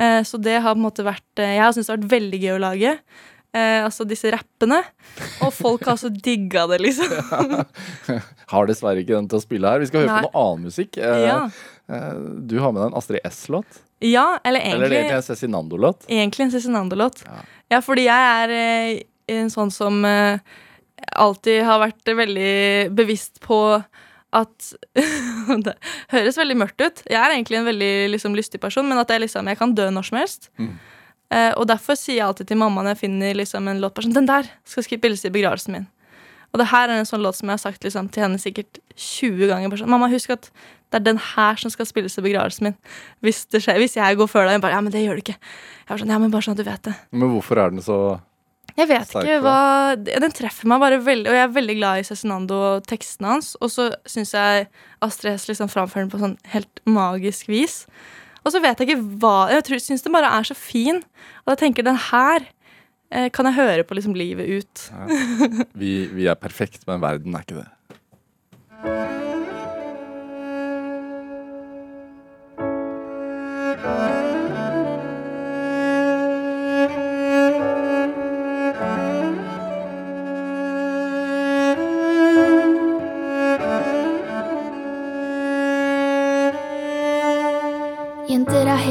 [0.00, 2.14] Eh, Så det har på en måte vært eh, Jeg har syntes det har vært
[2.14, 2.94] veldig gøy å lage.
[3.52, 4.78] Eh, altså disse rappene.
[5.44, 7.12] Og folk har så digga det, liksom.
[8.52, 9.80] Har dessverre ikke den til å spille her.
[9.84, 10.22] Vi skal høre Nei.
[10.24, 10.96] på noe annen musikk.
[10.96, 11.38] Eh, Ja,
[12.48, 13.82] Du har med deg en Astrid S-låt.
[14.00, 16.06] ja eller Eller egentlig egentlig en Cezinando-låt.
[16.08, 17.22] Egentlig en Cezinando-låt.
[17.28, 17.42] Ja.
[17.76, 17.80] Ja.
[17.84, 19.02] fordi jeg er
[19.36, 20.00] en sånn som
[21.16, 23.60] alltid har vært veldig bevisst på
[24.32, 24.72] at
[25.66, 25.74] Det
[26.12, 27.02] høres veldig mørkt ut.
[27.04, 29.90] Jeg er egentlig en veldig liksom, lystig person, men at jeg, liksom, jeg kan dø
[29.92, 30.48] når som helst.
[30.56, 30.70] Mm.
[31.32, 34.08] Eh, og derfor sier jeg alltid til mamma når jeg finner liksom, en låt bare
[34.08, 35.90] sånn, Den der skal spilles i begravelsen min.
[36.52, 38.80] Og det her er en sånn låt som jeg har sagt liksom, til henne sikkert
[38.92, 39.72] 20 ganger.
[39.72, 40.50] Bare sånn, Mamma, husk at
[40.92, 42.74] det er den her som skal spilles i begravelsen min.
[43.24, 44.58] Hvis det skjer, hvis jeg går før deg.
[44.58, 45.38] Hun bare, ja, men det gjør du ikke.
[45.38, 46.92] Jeg var sånn, ja, men bare sånn at du vet det.
[47.16, 47.98] Men hvorfor er den så
[48.78, 52.00] Jeg vet Sterk ikke hva Den treffer meg bare veldig, og jeg er veldig glad
[52.00, 53.52] i Cezinando og tekstene hans.
[53.60, 54.66] Og så syns jeg
[55.04, 57.82] Astrid S liksom framfører den på sånn helt magisk vis.
[58.42, 61.02] Og så vet jeg ikke hva Jeg tror- syns den bare er så fin.
[61.46, 62.46] Og jeg tenker den her
[63.12, 64.86] eh, kan jeg høre på liksom livet ut.
[65.76, 67.68] vi, vi er perfekt, men verden er ikke det.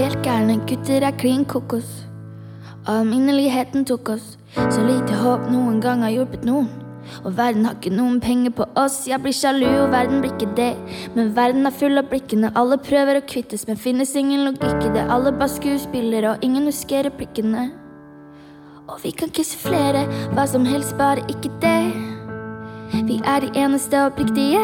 [0.02, 1.90] Helt gærne, gutter er klin kokos.
[2.90, 6.70] Alminneligheten tok oss, så lite håp noen gang har hjulpet noen.
[7.26, 10.50] Og verden har ikke noen penger på oss, jeg blir sjalu, og verden blir ikke
[10.58, 10.72] det.
[11.14, 14.94] Men verden er full av blikkene, alle prøver å kvittes, men finnes ingen logikk i
[14.96, 15.06] det.
[15.06, 17.70] Alle bare skuespillere, og ingen husker replikkene.
[18.88, 22.01] Og vi kan kysse flere, hva som helst, bare ikke det.
[23.12, 24.60] Vi er de eneste oppriktige,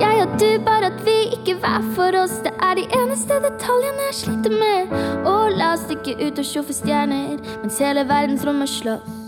[0.00, 2.38] jeg og du, bare at vi ikke hver for oss.
[2.44, 4.94] Det er de eneste detaljene jeg sliter med.
[5.28, 9.18] Og la oss stikke ut og sjå stjerner, mens hele verdensrommet slåss.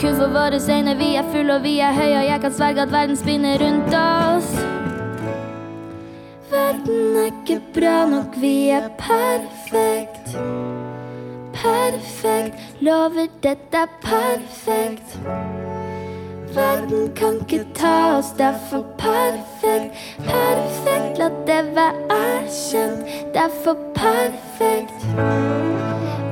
[0.00, 2.86] Kun for våre øyne, vi er fulle og vi er høye, og jeg kan sverge
[2.86, 4.48] at verden spinner rundt oss.
[6.54, 10.32] Verden er ikke bra nok, vi er perfekt.
[11.60, 15.71] Perfekt, lover dette er perfekt.
[16.54, 19.94] Verden kan ikke ta oss, det er for perfekt.
[20.18, 23.06] Perfekt, la det være erkjent.
[23.34, 25.06] Det er for perfekt.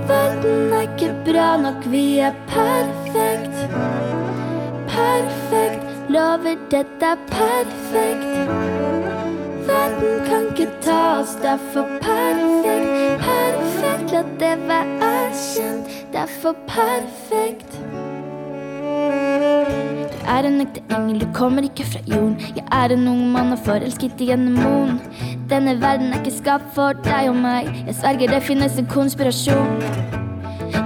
[0.09, 3.57] Verden er ikke bra nok, vi er perfekt.
[4.89, 8.35] Perfekt, lover dette er perfekt.
[9.71, 13.25] Verden kan ikke ta oss, det er for perfekt.
[13.25, 15.87] Perfekt, la det være erkjent.
[16.13, 17.80] Det er for perfekt.
[20.21, 22.37] Du er en ekte engel, du kommer ikke fra jorden.
[22.57, 24.99] Jeg er en ung mann og forelsket i en demon.
[25.49, 27.71] Denne verden er ikke skapt for deg og meg.
[27.87, 29.81] Jeg sverger det finnes en konspirasjon.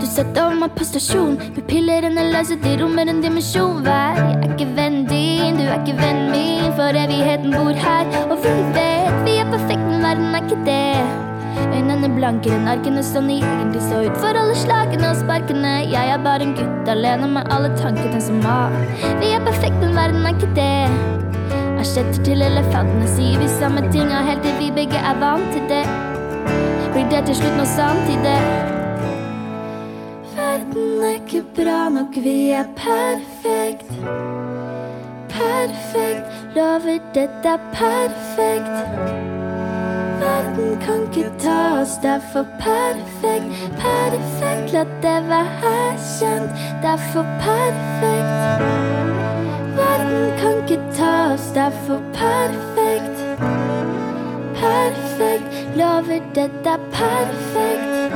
[0.01, 1.35] Du setter over meg på stasjon.
[1.57, 4.23] Pupillene løser, de rommer en dimensjon hver.
[4.23, 8.11] Jeg er ikke vennen din, du er ikke vennen min, for evigheten bor her.
[8.29, 11.34] Og vi vet vi er perfekte, men verden er ikke det.
[11.75, 15.73] Øynene blankere enn arkene som de egentlig så ut for alle slagene og sparkene.
[15.91, 18.75] Jeg er bare en gutt alene med alle tankene som har.
[19.21, 21.25] Vi er perfekte, men verden er ikke det.
[21.83, 25.83] Asjetter til elefantene sier vi samme tinga helt til vi begge er vant til det.
[26.95, 28.39] Blir det til slutt noe sant i det?
[30.39, 33.91] Verden er ikke bra nok, vi er perfekt.
[35.35, 39.34] Perfekt, lover dette er perfekt.
[40.55, 42.21] Verden kan ikke ta oss, det er
[42.61, 43.47] perfekt.
[43.79, 46.51] Perfekt, la det være erkjent.
[46.83, 48.39] Det er for perfekt.
[49.79, 51.71] Verden kan ikke ta oss, det er
[52.13, 53.19] perfekt.
[54.61, 55.47] perfekt.
[55.77, 58.15] Lover dette er perfekt.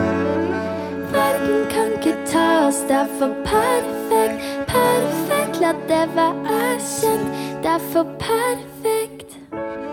[1.13, 4.39] Verden kan ikke ta oss, det er for perfekt.
[4.69, 7.29] Perfekt, la det være kjent.
[7.63, 9.88] Det er for perfekt.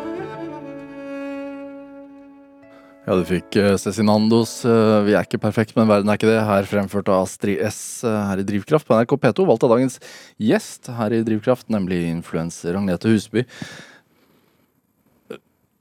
[3.06, 6.42] Ja, du fikk uh, Cezinandos eh, 'Vi er ikke perfekt, men verden er ikke det',
[6.42, 10.00] her fremført av Astrid S eh, her i Drivkraft på NRK P2, valgt av dagens
[10.42, 13.46] gjest her i Drivkraft, nemlig influenser Agnete Husby.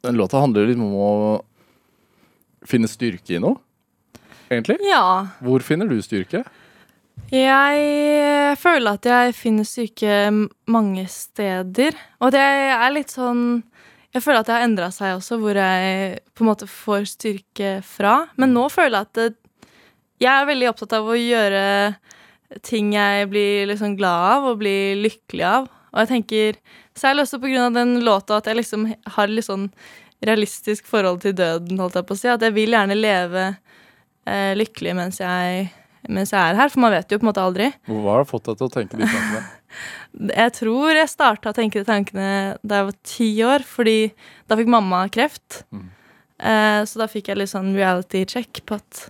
[0.05, 1.15] Den låta handler litt om å
[2.69, 3.57] finne styrke i noe,
[4.53, 4.77] egentlig.
[4.85, 5.33] Ja.
[5.41, 6.45] Hvor finner du styrke?
[7.33, 10.29] Jeg føler at jeg finner styrke
[10.69, 11.97] mange steder.
[12.21, 13.63] Og det er litt sånn
[14.15, 17.77] Jeg føler at det har endra seg også, hvor jeg på en måte får styrke
[17.87, 18.29] fra.
[18.39, 19.31] Men nå føler jeg at det,
[20.23, 21.65] jeg er veldig opptatt av å gjøre
[22.63, 25.67] ting jeg blir liksom glad av og blir lykkelig av.
[25.95, 26.59] Og jeg tenker
[26.99, 28.87] særlig også på grunn av den låta at jeg liksom
[29.17, 29.69] har litt sånn
[30.25, 32.31] realistisk forhold til døden, holdt jeg på å si.
[32.31, 35.69] At jeg vil gjerne leve eh, lykkelig mens jeg,
[36.07, 37.71] mens jeg er her, for man vet jo på en måte aldri.
[37.91, 39.45] Hva har fått deg til å tenke de tankene?
[40.31, 42.29] Jeg tror jeg starta å tenke de tankene
[42.63, 43.99] da jeg var ti år, fordi
[44.49, 45.63] da fikk mamma kreft.
[45.75, 45.89] Mm.
[46.39, 49.05] Eh, så da fikk jeg litt sånn reality check på at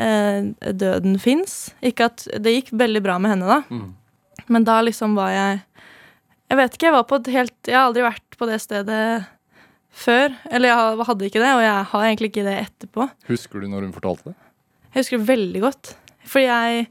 [0.00, 1.74] eh, døden fins.
[1.84, 3.62] Ikke at Det gikk veldig bra med henne, da.
[3.70, 4.44] Mm.
[4.54, 5.60] Men da liksom var jeg
[6.50, 9.04] Jeg vet ikke, jeg var på et helt Jeg har aldri vært på det stedet
[9.94, 10.34] før.
[10.50, 13.08] Eller jeg hadde ikke det, og jeg har egentlig ikke det etterpå.
[13.30, 14.38] Husker du når hun fortalte det?
[14.90, 15.96] Jeg husker det veldig godt.
[16.24, 16.86] Fordi jeg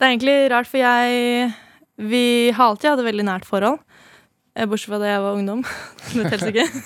[0.00, 1.52] Det er egentlig rart, for jeg
[2.00, 3.80] Vi har alltid hatt et veldig nært forhold.
[4.56, 5.60] Eh, Bortsett fra da jeg var ungdom.
[6.16, 6.66] Det teller ikke.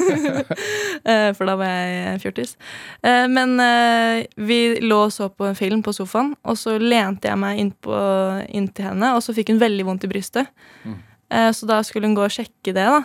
[1.04, 2.54] Eh, For da var jeg fjortis.
[3.04, 7.28] Eh, Men eh, vi lå og så på en film på sofaen, og så lente
[7.28, 10.48] jeg meg inntil henne, og så fikk hun veldig vondt i brystet.
[10.84, 10.96] Mm.
[11.56, 13.02] Så da skulle hun gå og sjekke det, da.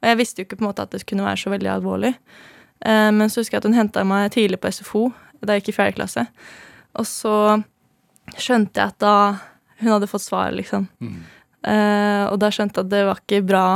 [0.00, 2.10] Og jeg visste jo ikke på en måte at det kunne være så veldig alvorlig.
[2.82, 5.02] Men så husker jeg at hun henta meg tidlig på SFO
[5.44, 6.24] da jeg gikk i fjerde klasse.
[6.98, 7.34] Og så
[8.36, 9.14] skjønte jeg at da
[9.80, 10.88] hun hadde fått svar, liksom.
[11.00, 11.20] Mm.
[11.60, 13.66] Eh, og da skjønte jeg at det var ikke bra,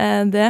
[0.00, 0.48] eh, det.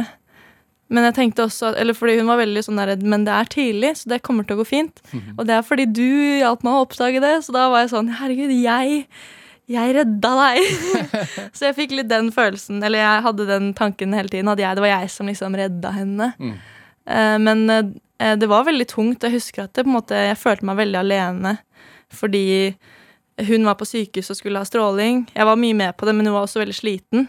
[0.89, 3.91] Men jeg tenkte også, eller fordi hun var veldig sånn der, men det er tidlig,
[3.99, 5.03] så det kommer til å gå fint.
[5.35, 6.07] Og det er fordi du
[6.39, 9.03] hjalp meg å oppdage det, så da var jeg sånn, herregud, jeg,
[9.69, 10.73] jeg redda deg.
[11.57, 14.79] så jeg fikk litt den følelsen, eller jeg hadde den tanken hele tiden, at jeg,
[14.79, 16.31] det var jeg som liksom redda henne.
[16.41, 16.55] Mm.
[17.05, 17.65] Eh, men
[18.19, 19.23] det var veldig tungt.
[19.23, 21.53] Jeg husker at det, på en måte, jeg følte meg veldig alene.
[22.17, 22.47] Fordi
[23.47, 25.25] hun var på sykehus og skulle ha stråling.
[25.33, 27.27] Jeg var mye med på det, men hun var også veldig sliten.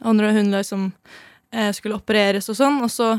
[0.00, 0.86] Og når hun liksom
[1.52, 3.12] eh, skulle opereres og sånn, og så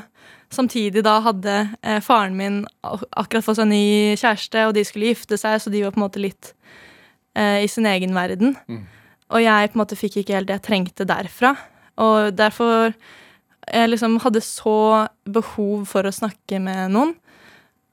[0.51, 3.84] samtidig da hadde eh, faren min akkurat fått seg ny
[4.20, 6.53] kjæreste, og de skulle gifte seg, så de var på en måte litt
[7.38, 8.57] eh, i sin egen verden.
[8.68, 8.84] Mm.
[9.32, 11.55] Og jeg på en måte fikk ikke helt det jeg trengte derfra.
[12.01, 12.91] Og derfor
[13.70, 17.14] jeg liksom hadde så behov for å snakke med noen.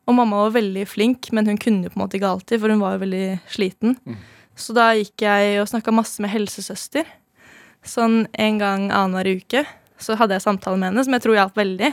[0.08, 2.72] Og mamma var veldig flink, men hun kunne jo på en måte ikke alltid, for
[2.72, 3.96] hun var jo veldig sliten.
[4.08, 4.16] Mm.
[4.58, 7.04] Så da gikk jeg og snakka masse med helsesøster.
[7.86, 9.62] Sånn en gang annenhver uke.
[10.00, 11.92] Så hadde jeg samtale med henne, som jeg tror hjalp veldig.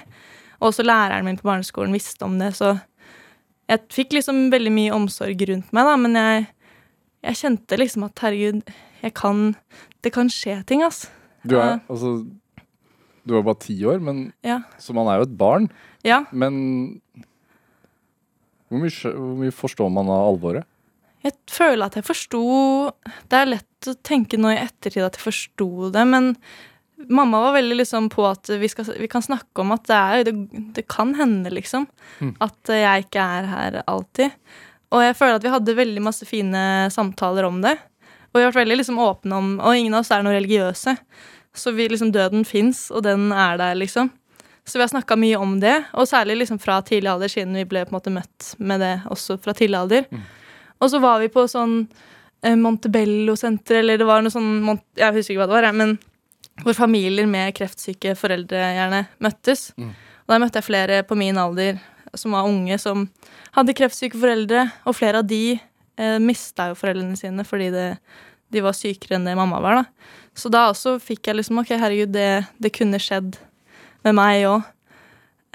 [0.62, 2.78] Og også læreren min på barneskolen visste om det, så
[3.70, 6.44] jeg fikk liksom veldig mye omsorg rundt meg, da, men jeg,
[7.26, 8.62] jeg kjente liksom at herregud,
[9.02, 9.56] jeg kan
[10.06, 11.08] Det kan skje ting, ass.
[11.44, 12.12] Du er altså
[13.26, 14.60] Du var bare ti år, men Ja.
[14.78, 15.68] så man er jo et barn.
[16.06, 16.24] Ja.
[16.32, 17.02] Men
[18.70, 20.68] hvor mye, hvor mye forstår man av alvoret?
[21.26, 22.42] Jeg føler at jeg forsto
[23.26, 26.36] Det er lett å tenke nå i ettertid at jeg forsto det, men
[27.12, 30.24] mamma var veldig liksom på at vi, skal, vi kan snakke om at det, er,
[30.26, 31.86] det, det kan hende, liksom.
[32.22, 32.36] Mm.
[32.42, 34.34] At jeg ikke er her alltid.
[34.96, 36.62] Og jeg føler at vi hadde veldig masse fine
[36.94, 37.76] samtaler om det.
[38.32, 40.96] Og vi har vært veldig liksom åpne om Og ingen av oss er noe religiøse.
[41.56, 44.10] Så vi, liksom, døden fins, og den er der, liksom.
[44.66, 47.68] Så vi har snakka mye om det, og særlig liksom fra tidlig alder, siden vi
[47.70, 50.08] ble på en måte møtt med det også fra tidlig alder.
[50.82, 51.84] Og så var vi på sånn
[52.42, 55.98] eh, Montebello-senter, eller det var noe sånn Mont Jeg husker ikke hva det var, men
[56.64, 59.70] hvor familier med kreftsyke foreldre gjerne møttes.
[59.78, 59.94] Mm.
[60.26, 61.82] Og der møtte jeg flere på min alder
[62.16, 63.08] som var unge, som
[63.56, 67.90] hadde kreftsyke foreldre, og flere av de eh, mista jo foreldrene sine fordi det,
[68.54, 69.82] de var sykere enn det mamma var.
[69.82, 70.16] da.
[70.36, 73.38] Så da også fikk jeg liksom Ok, herregud, det, det kunne skjedd
[74.06, 74.72] med meg òg.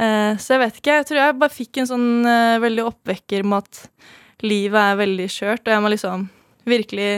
[0.01, 0.98] Eh, så jeg vet ikke.
[1.01, 5.28] Jeg tror jeg bare fikk en sånn eh, veldig oppvekker med at livet er veldig
[5.30, 6.28] skjørt, og jeg må liksom
[6.68, 7.11] virkelig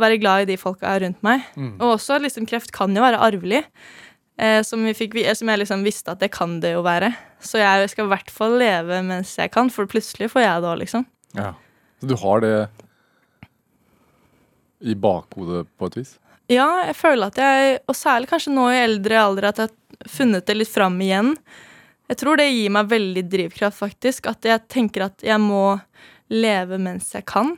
[0.00, 1.44] være glad i de folka er rundt meg.
[1.56, 1.76] Mm.
[1.78, 3.62] Og også liksom kreft kan jo være arvelig.
[4.36, 7.12] Eh, som, vi fikk, eh, som jeg liksom visste at det kan det jo være.
[7.40, 10.72] Så jeg skal i hvert fall leve mens jeg kan, for plutselig får jeg det
[10.72, 11.06] òg, liksom.
[11.36, 11.54] Ja.
[12.00, 12.56] Så du har det
[14.84, 16.16] i bakhodet på et vis?
[16.52, 19.72] Ja, jeg føler at jeg, og særlig kanskje nå i eldre alder, at jeg
[20.10, 21.34] funnet det litt fram igjen.
[22.06, 24.28] Jeg tror det gir meg veldig drivkraft, faktisk.
[24.30, 25.78] At jeg tenker at jeg må
[26.30, 27.56] leve mens jeg kan.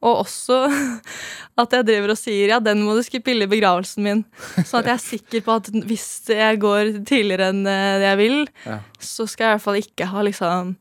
[0.00, 0.62] Og også
[1.60, 4.22] at jeg driver og sier ja, den må du spille i begravelsen min.
[4.62, 8.38] Sånn at jeg er sikker på at hvis jeg går tidligere enn eh, jeg vil,
[8.64, 8.78] Ja.
[9.02, 10.76] så skal jeg i hvert fall ikke ha liksom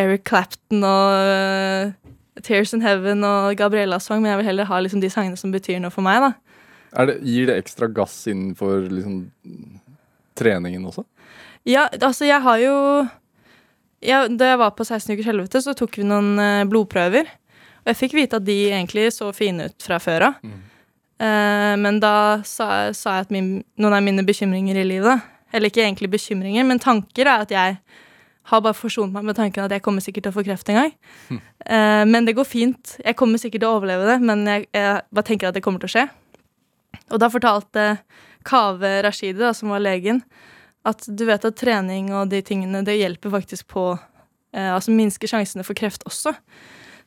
[0.00, 1.92] Eric Clapton og eh,
[2.46, 5.52] Tears in Heaven og Gabriellas sang, men jeg vil heller ha liksom de sangene som
[5.52, 6.22] betyr noe for meg.
[6.24, 6.30] da.
[7.10, 9.18] Det, gir det ekstra gass innenfor liksom,
[10.40, 11.04] treningen også?
[11.68, 12.74] Ja, altså jeg har jo
[14.00, 17.28] ja, Da jeg var på 16 ukers helvete, så tok vi noen eh, blodprøver.
[17.84, 20.38] Og jeg fikk vite at de egentlig så fine ut fra før av.
[21.20, 25.20] Eh, men da sa, sa jeg at min, noen av mine bekymringer i livet
[25.52, 27.76] Eller ikke egentlig bekymringer, men tanker er at jeg
[28.50, 30.78] har bare forsont meg med tanken at jeg kommer sikkert til å få kreft en
[30.78, 30.94] gang.
[31.66, 32.96] Eh, men det går fint.
[33.04, 35.82] Jeg kommer sikkert til å overleve det, men jeg, jeg bare tenker at det kommer
[35.82, 36.06] til å skje.
[37.10, 37.84] Og da fortalte
[38.46, 40.22] Kaveh Rashidi, da, som var legen,
[40.88, 45.28] at du vet at trening og de tingene, det hjelper faktisk på eh, Altså minsker
[45.28, 46.32] sjansene for kreft også.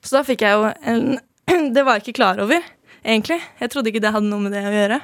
[0.03, 1.15] Så da fikk jeg jo en
[1.75, 2.61] Det var jeg ikke klar over,
[3.03, 3.39] egentlig.
[3.59, 4.99] Jeg trodde ikke det hadde noe med det å gjøre.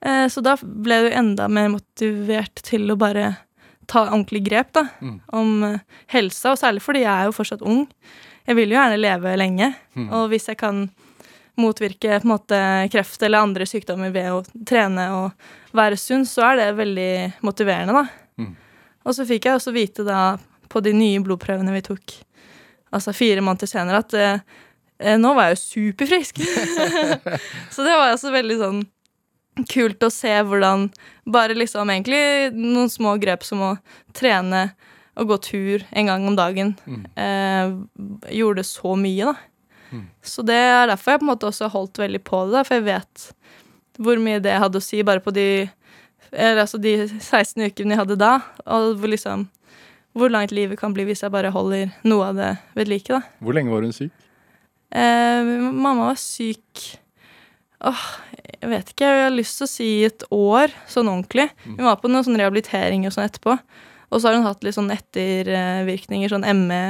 [0.00, 3.28] Eh, så da ble jeg jo enda mer motivert til å bare
[3.90, 4.86] ta ordentlig grep da,
[5.36, 5.78] om eh,
[6.14, 7.84] helsa, og særlig fordi jeg er jo fortsatt ung.
[8.48, 9.68] Jeg vil jo gjerne leve lenge,
[10.08, 10.88] og hvis jeg kan
[11.60, 12.60] motvirke på en måte
[12.92, 17.12] kreft eller andre sykdommer ved å trene og være sunn, så er det veldig
[17.46, 18.06] motiverende, da.
[19.06, 20.36] Og så fikk jeg også vite da
[20.70, 22.16] på de nye blodprøvene vi tok,
[22.94, 26.42] altså fire måneder senere, at eh, nå var jeg jo superfrisk.
[27.74, 28.82] så det var også veldig sånn
[29.70, 30.86] kult å se hvordan
[31.28, 33.72] bare liksom egentlig noen små grep som å
[34.16, 34.70] trene
[35.20, 36.70] og gå tur en gang om dagen
[37.18, 37.72] eh,
[38.32, 39.49] gjorde så mye, da.
[40.22, 42.86] Så det er derfor jeg på en måte også holdt veldig på det, for jeg
[42.88, 43.26] vet
[44.00, 45.46] hvor mye det hadde å si bare på de,
[46.32, 49.48] eller, altså de 16 ukene jeg hadde da, og hvor liksom
[50.16, 53.12] hvor langt livet kan bli hvis jeg bare holder noe av det ved like.
[53.12, 53.20] da.
[53.38, 54.10] Hvor lenge var hun syk?
[54.90, 56.88] Eh, mamma var syk
[57.80, 58.00] Åh,
[58.60, 59.06] jeg vet ikke.
[59.08, 61.46] Jeg har lyst til å si et år, sånn ordentlig.
[61.64, 63.54] Hun var på noe sånn rehabilitering og sånn etterpå.
[64.10, 66.82] Og så har hun hatt litt sånn ettervirkninger, sånn ME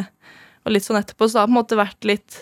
[0.65, 1.29] og litt sånn etterpå.
[1.29, 2.41] Så det har på en måte vært litt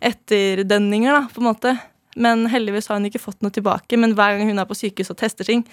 [0.00, 1.74] etterdønninger, da, på en måte.
[2.20, 3.98] Men heldigvis har hun ikke fått noe tilbake.
[4.00, 5.64] Men hver gang hun er på sykehus og tester ting,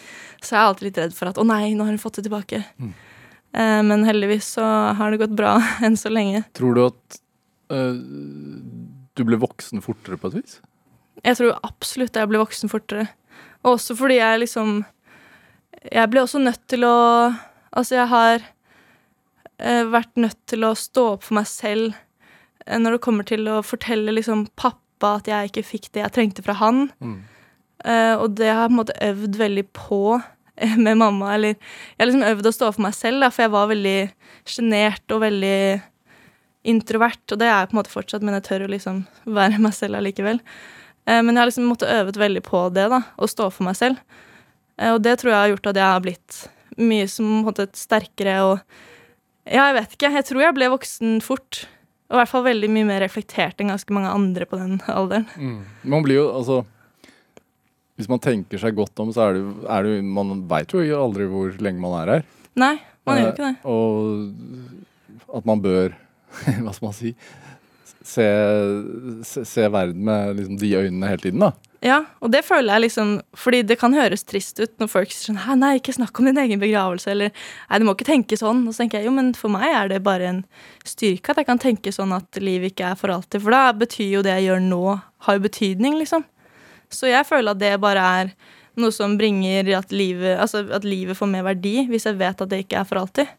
[0.41, 2.27] så er jeg alltid litt redd for at å nei, nå har hun fått det
[2.27, 2.61] tilbake.
[2.77, 4.65] Eh, men heldigvis så
[4.97, 6.43] har det gått bra enn så lenge.
[6.57, 7.21] Tror du at
[7.73, 8.01] øh,
[9.17, 10.59] du ble voksen fortere på et vis?
[11.25, 13.07] Jeg tror absolutt jeg ble voksen fortere.
[13.65, 14.83] Og også fordi jeg liksom
[15.91, 16.97] Jeg ble også nødt til å
[17.77, 18.45] Altså, jeg har
[19.59, 21.97] øh, vært nødt til å stå opp for meg selv
[22.67, 26.43] når det kommer til å fortelle liksom pappa at jeg ikke fikk det jeg trengte
[26.45, 26.87] fra han.
[27.85, 31.35] Eh, og det har jeg på en måte øvd veldig på eh, med mamma.
[31.35, 33.99] Eller jeg har liksom øvd å stå for meg selv, da, for jeg var veldig
[34.47, 35.59] sjenert og veldig
[36.67, 37.23] introvert.
[37.31, 39.05] Og det er jeg på en måte fortsatt, men jeg tør å liksom
[39.37, 40.41] være meg selv allikevel.
[41.07, 43.77] Uh, men jeg har liksom måttet øvet veldig på det, da, å stå for meg
[43.79, 44.01] selv.
[44.75, 46.39] Uh, og det tror jeg har gjort at jeg har blitt
[46.77, 48.59] mye som på en måte sterkere og
[49.47, 50.09] Ja, jeg vet ikke.
[50.11, 51.61] Jeg tror jeg ble voksen fort.
[52.07, 55.27] Og i hvert fall veldig mye mer reflektert enn ganske mange andre på den alderen.
[55.83, 56.61] Man blir jo, altså
[57.97, 59.43] Hvis man tenker seg godt om, så er det
[59.73, 62.27] er det Man veit jo aldri hvor lenge man er her.
[62.57, 63.57] Nei, man gjør jo ikke det.
[63.63, 63.67] Eh,
[65.27, 65.95] Og at man bør,
[66.63, 67.11] hva skal man si,
[68.07, 68.25] se,
[69.27, 71.51] se, se verden med liksom de øynene hele tiden, da.
[71.85, 75.35] Ja, og det føler jeg liksom Fordi det kan høres trist ut når folk sier
[75.35, 77.29] sånn nei, ikke snakk om din egen begravelse, eller
[77.69, 78.63] Nei, du må ikke tenke sånn.
[78.65, 80.41] Og så tenker jeg jo, men for meg er det bare en
[80.87, 83.43] styrke at jeg kan tenke sånn at livet ikke er for alltid.
[83.45, 84.83] For da betyr jo det jeg gjør nå,
[85.27, 86.25] har jo betydning, liksom.
[86.89, 88.33] Så jeg føler at det bare er
[88.77, 92.49] noe som bringer at livet, altså at livet får mer verdi, hvis jeg vet at
[92.51, 93.33] det ikke er for alltid.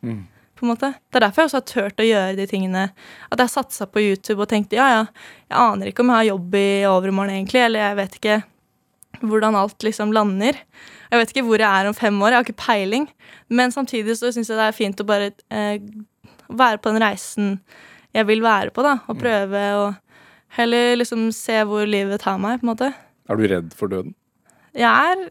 [0.59, 0.91] På en måte.
[1.07, 2.85] Det er derfor jeg også har turt å gjøre de tingene.
[3.31, 5.03] At jeg satsa på YouTube og tenkte ja, ja,
[5.47, 8.39] jeg aner ikke om jeg har jobb i overmorgen egentlig, eller jeg vet ikke
[9.23, 10.59] hvordan alt liksom lander.
[11.09, 13.07] Jeg vet ikke hvor jeg er om fem år, jeg har ikke peiling.
[13.49, 15.79] Men samtidig så syns jeg det er fint å bare eh,
[16.49, 17.57] være på den reisen
[18.17, 18.99] jeg vil være på, da.
[19.09, 19.89] Og prøve å
[20.59, 22.93] heller liksom se hvor livet tar meg, på en måte.
[23.29, 24.15] Er du redd for døden?
[24.77, 25.29] Jeg er,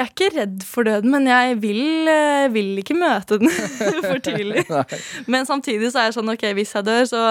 [0.00, 3.50] jeg er ikke redd for døden, men jeg vil, eh, vil ikke møte den
[4.08, 4.64] for tidlig.
[5.32, 7.22] Men samtidig så er jeg sånn, ok, hvis jeg dør, så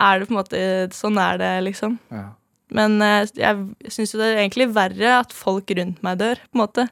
[0.00, 0.62] er det på en måte
[0.96, 1.96] Sånn er det, liksom.
[2.10, 2.24] Ja.
[2.74, 6.58] Men eh, jeg syns jo det er egentlig verre at folk rundt meg dør, på
[6.58, 6.88] en måte.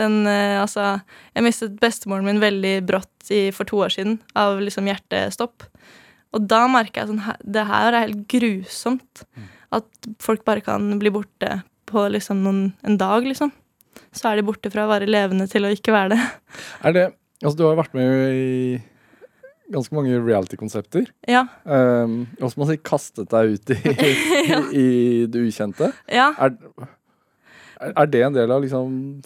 [0.00, 0.88] Den, eh, altså,
[1.36, 5.68] jeg mistet bestemoren min veldig brått i, for to år siden av liksom hjertestopp.
[6.32, 9.24] Og da merker jeg sånn Det her er helt grusomt.
[9.74, 11.58] At folk bare kan bli borte
[11.90, 13.52] på liksom noen, en dag, liksom.
[14.12, 16.22] Så er de borte fra å være levende til å ikke være det.
[16.84, 17.08] Er det
[17.40, 18.82] Altså, du har vært med i
[19.72, 21.06] ganske mange reality-konsepter.
[21.30, 21.46] Ja.
[21.64, 23.76] Um, hva skal man si, kastet deg ut i,
[24.50, 24.58] Ja.
[24.76, 24.88] i
[25.30, 25.88] det ukjente.
[26.12, 26.32] ja.
[26.36, 26.58] Er-
[27.96, 29.22] er det en del av liksom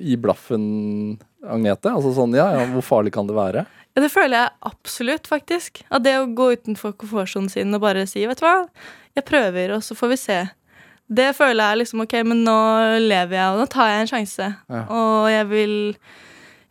[0.00, 1.90] Gi blaffen, Agnete?
[1.92, 3.66] Altså sånn, ja, ja, hvor farlig kan det være?
[3.92, 5.82] Ja, det føler jeg absolutt, faktisk.
[5.92, 8.54] At det å gå utenfor komfortsonen sin og bare si, vet du hva,
[9.18, 10.38] jeg prøver, og så får vi se.
[11.08, 12.58] Det føler jeg liksom, ok, men nå
[13.00, 14.48] lever jeg, og nå tar jeg en sjanse.
[14.68, 14.80] Ja.
[14.92, 15.76] Og jeg vil,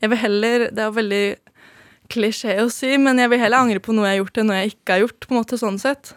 [0.04, 1.24] jeg vil heller, det er jo veldig
[2.14, 4.60] klisjé å si, men jeg vil heller angre på noe jeg har gjort enn noe
[4.62, 6.14] jeg ikke har gjort, på en måte sånn sett.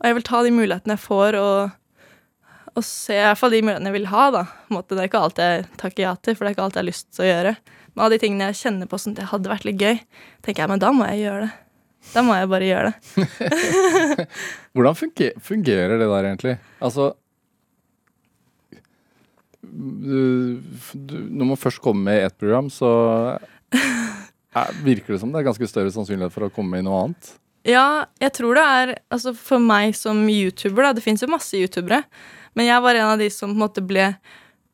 [0.00, 3.62] Og jeg vil ta de mulighetene jeg får, og, og se i hvert fall de
[3.62, 4.44] mulighetene jeg vil ha, da.
[4.50, 6.66] På en måte, det er ikke alt jeg takker ja til, for det er ikke
[6.66, 7.56] alt jeg har lyst til å gjøre.
[7.94, 10.02] Men av de tingene jeg kjenner på som det hadde vært litt gøy,
[10.42, 11.52] tenker jeg, men da må jeg gjøre det.
[12.10, 13.16] Da må jeg bare gjøre det.
[14.74, 14.96] Hvordan
[15.44, 16.54] fungerer det der egentlig?
[16.80, 17.10] Altså
[19.70, 20.60] du,
[20.94, 22.90] Når man først kommer med i ett program, så
[23.70, 27.04] er, virker det som det er ganske større sannsynlighet for å komme med i noe
[27.04, 27.32] annet.
[27.68, 31.58] Ja, jeg tror det er Altså for meg som YouTuber, da, det fins jo masse
[31.58, 32.02] YouTubere,
[32.56, 34.06] men jeg var en av de som på en måte ble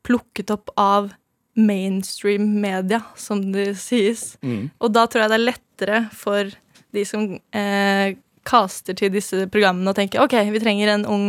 [0.07, 1.11] plukket opp av
[1.57, 4.37] mainstream media, som det sies.
[4.79, 6.53] Og da tror jeg det er lettere for
[6.95, 8.15] de som eh,
[8.47, 11.25] caster til disse programmene og tenker ok, vi trenger en ung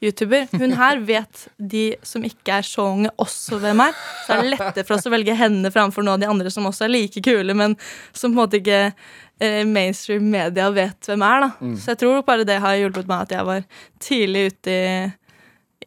[0.00, 0.46] YouTuber.
[0.56, 3.96] Hun her vet de som ikke er så unge, også hvem er.
[4.24, 6.68] Så er det lettere for oss å velge henne framfor noen av de andre som
[6.70, 7.76] også er like kule, men
[8.16, 11.44] som på en måte ikke eh, mainstream media vet hvem er.
[11.44, 11.50] da.
[11.76, 13.66] Så jeg tror bare det har hjulpet meg at jeg var
[14.00, 14.90] tidlig ute i,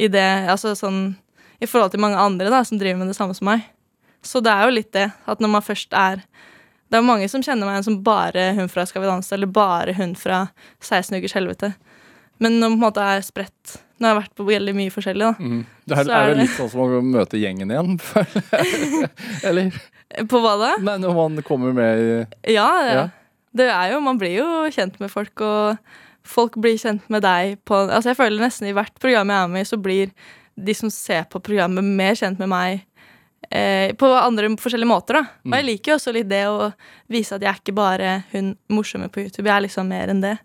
[0.05, 1.15] i det altså sånn,
[1.63, 3.65] I forhold til mange andre da, som driver med det samme som meg.
[4.23, 6.21] Så det er jo litt det, at når man først er
[6.93, 9.95] Det er mange som kjenner meg som bare hun fra Skal vi danse, eller bare
[9.97, 10.45] hun fra
[10.79, 11.73] 16 ukers helvete.
[12.37, 14.91] Men når man på en måte er spredt Nå har jeg vært på veldig mye
[14.93, 15.63] forskjellig, da.
[15.85, 17.99] Det er, Så er det litt sånn som å møte gjengen igjen?
[19.47, 19.75] Eller?
[20.29, 20.71] På hva da?
[20.83, 23.03] Nei, når man kommer med i Ja, ja.
[23.53, 25.77] Det er jo, man blir jo kjent med folk, og
[26.25, 29.51] folk blir kjent med deg på Altså, jeg føler nesten i hvert program jeg er
[29.53, 30.09] med i, så blir
[30.57, 32.81] de som ser på programmet, mer kjent med meg
[33.49, 35.23] eh, på andre forskjellige måter, da.
[35.45, 36.71] Og jeg liker jo også litt det å
[37.13, 40.21] vise at jeg er ikke bare hun morsomme på YouTube, jeg er liksom mer enn
[40.25, 40.35] det.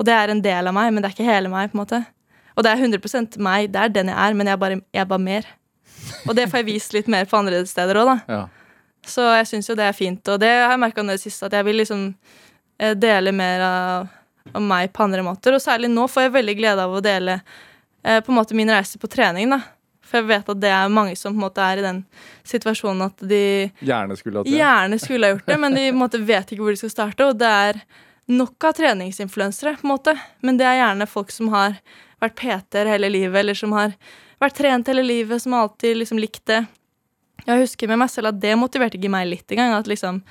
[0.00, 1.82] Og det er en del av meg, men det er ikke hele meg, på en
[1.84, 2.02] måte.
[2.56, 5.00] Og det er 100 meg, det er den jeg er, men jeg er bare, jeg
[5.04, 5.46] er bare mer.
[6.28, 8.18] Og det får jeg vist litt mer på andre steder òg, da.
[8.28, 8.40] Ja.
[9.06, 11.22] Så jeg syns jo det er fint, og det har jeg merka nå i det
[11.24, 12.06] siste, at jeg vil liksom
[12.80, 14.08] eh, dele mer av,
[14.52, 15.56] av meg på andre måter.
[15.56, 18.72] Og særlig nå får jeg veldig glede av å dele eh, på en måte min
[18.72, 19.62] reise på trening, da.
[20.10, 22.00] For jeg vet at det er mange som på en måte er i den
[22.50, 23.42] situasjonen at de
[23.86, 24.50] Gjerne skulle det.
[24.58, 26.90] gjerne skulle ha gjort det, men de på en måte vet ikke hvor de skal
[26.96, 27.28] starte.
[27.30, 27.78] Og det er
[28.30, 30.16] nok av treningsinfluensere, på en måte.
[30.42, 31.78] Men det er gjerne folk som har
[32.20, 33.94] vært PT-er hele livet, eller som har
[34.40, 36.62] vært trent hele livet, som alltid liksom likt det.
[37.46, 39.72] Jeg husker med meg selv at det motiverte ikke meg litt engang.
[39.78, 40.22] At liksom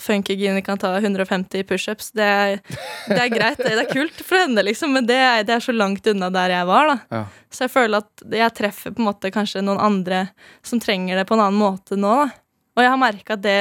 [0.00, 2.12] Funky kan ta 150 pushups.
[2.16, 2.60] Det, er-
[3.08, 5.72] det er greit, det er kult for henne, liksom, men det er, det er så
[5.76, 6.86] langt unna der jeg var.
[6.88, 6.96] da.
[7.12, 7.24] Ja.
[7.52, 10.22] Så jeg føler at jeg treffer på en måte kanskje noen andre
[10.64, 12.14] som trenger det på en annen måte nå.
[12.22, 12.30] da.
[12.72, 13.58] Og jeg har merka at det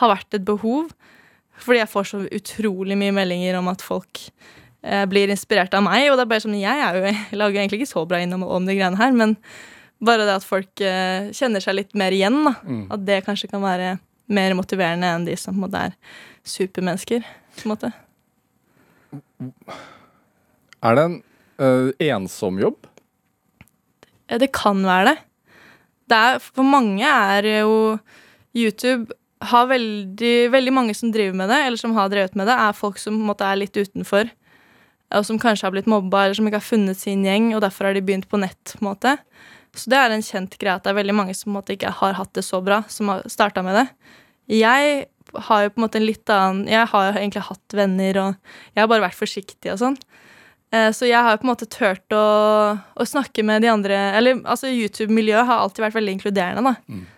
[0.00, 0.92] har vært et behov,
[1.64, 4.20] fordi jeg får så utrolig mye meldinger om at folk
[5.08, 6.10] blir inspirert av meg.
[6.10, 8.66] Og det er bare sånn, jeg, er jo, lager egentlig ikke så bra innom om
[8.68, 9.36] de greiene her, men
[10.04, 12.54] bare det at folk eh, kjenner seg litt mer igjen, da.
[12.94, 13.96] At det kanskje kan være
[14.34, 15.96] mer motiverende enn de som på en måte er
[16.48, 17.24] supermennesker.
[17.56, 17.92] på en måte.
[20.84, 21.18] Er det en
[21.60, 22.88] uh, ensom jobb?
[24.28, 25.18] Eh, Det kan være det.
[26.08, 27.98] det er, for mange er jo
[28.54, 29.12] YouTube
[29.44, 32.72] har veldig, veldig mange som driver med det, eller som har drevet med det, er
[32.72, 34.30] folk som på en måte er litt utenfor.
[35.14, 37.86] Og som kanskje har blitt mobba, eller som ikke har funnet sin gjeng, og derfor
[37.88, 38.74] har de begynt på nett.
[38.74, 39.16] på en måte.
[39.74, 41.74] Så det er en kjent greie at det er veldig mange som på en måte
[41.74, 43.86] ikke har hatt det så bra, som har starta med det.
[44.54, 45.06] Jeg
[45.48, 48.34] har jo på en måte en litt annen Jeg har jo egentlig hatt venner, og
[48.76, 49.96] jeg har bare vært forsiktig og sånn.
[50.70, 53.94] Eh, Så jeg har jo på en måte turt å, å snakke med de andre
[54.18, 56.74] Eller altså YouTube-miljøet har alltid vært veldig inkluderende, da.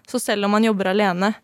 [0.08, 1.34] Så selv om man jobber alene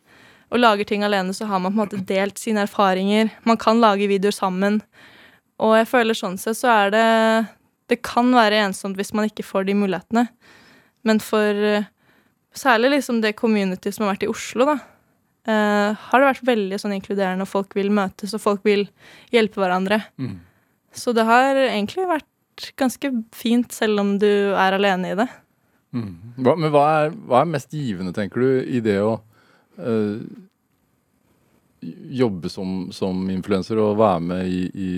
[0.53, 3.31] og lager ting alene, så har man på en måte delt sine erfaringer.
[3.45, 4.83] Man kan lage videoer sammen.
[5.61, 7.09] Og jeg føler sånn sett så er det
[7.91, 10.27] Det kan være ensomt hvis man ikke får de mulighetene.
[11.05, 11.89] Men for eh,
[12.57, 14.77] særlig liksom det community som har vært i Oslo, da,
[15.49, 18.87] uh, har det vært veldig sånn inkluderende, og folk vil møtes, og folk vil
[19.35, 20.03] hjelpe hverandre.
[20.93, 22.29] Så det har egentlig vært
[22.79, 25.29] ganske fint, selv om du er alene i det.
[26.41, 29.17] Hva, men hva er, hva er mest givende, tenker du, i det å
[29.81, 30.21] øh,
[32.13, 34.91] jobbe som, som influenser og være med i, i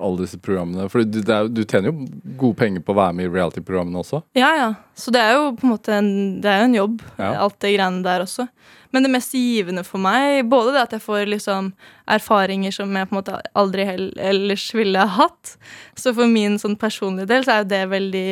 [0.00, 0.86] alle disse programmene?
[0.92, 2.06] For du, det er, du tjener jo
[2.40, 4.22] gode penger på å være med i reality-programmene også.
[4.38, 4.70] Ja, ja.
[4.96, 6.10] Så det er jo på en måte en,
[6.44, 7.32] det er jo en jobb, Ja.
[7.44, 8.48] alt det greiene der også.
[8.92, 11.70] Men det mest givende for meg, både det at jeg får liksom
[12.12, 13.86] erfaringer som jeg på en måte aldri
[14.20, 15.54] ellers ville ha hatt,
[15.96, 18.26] så for min sånn personlige del så er jo det veldig,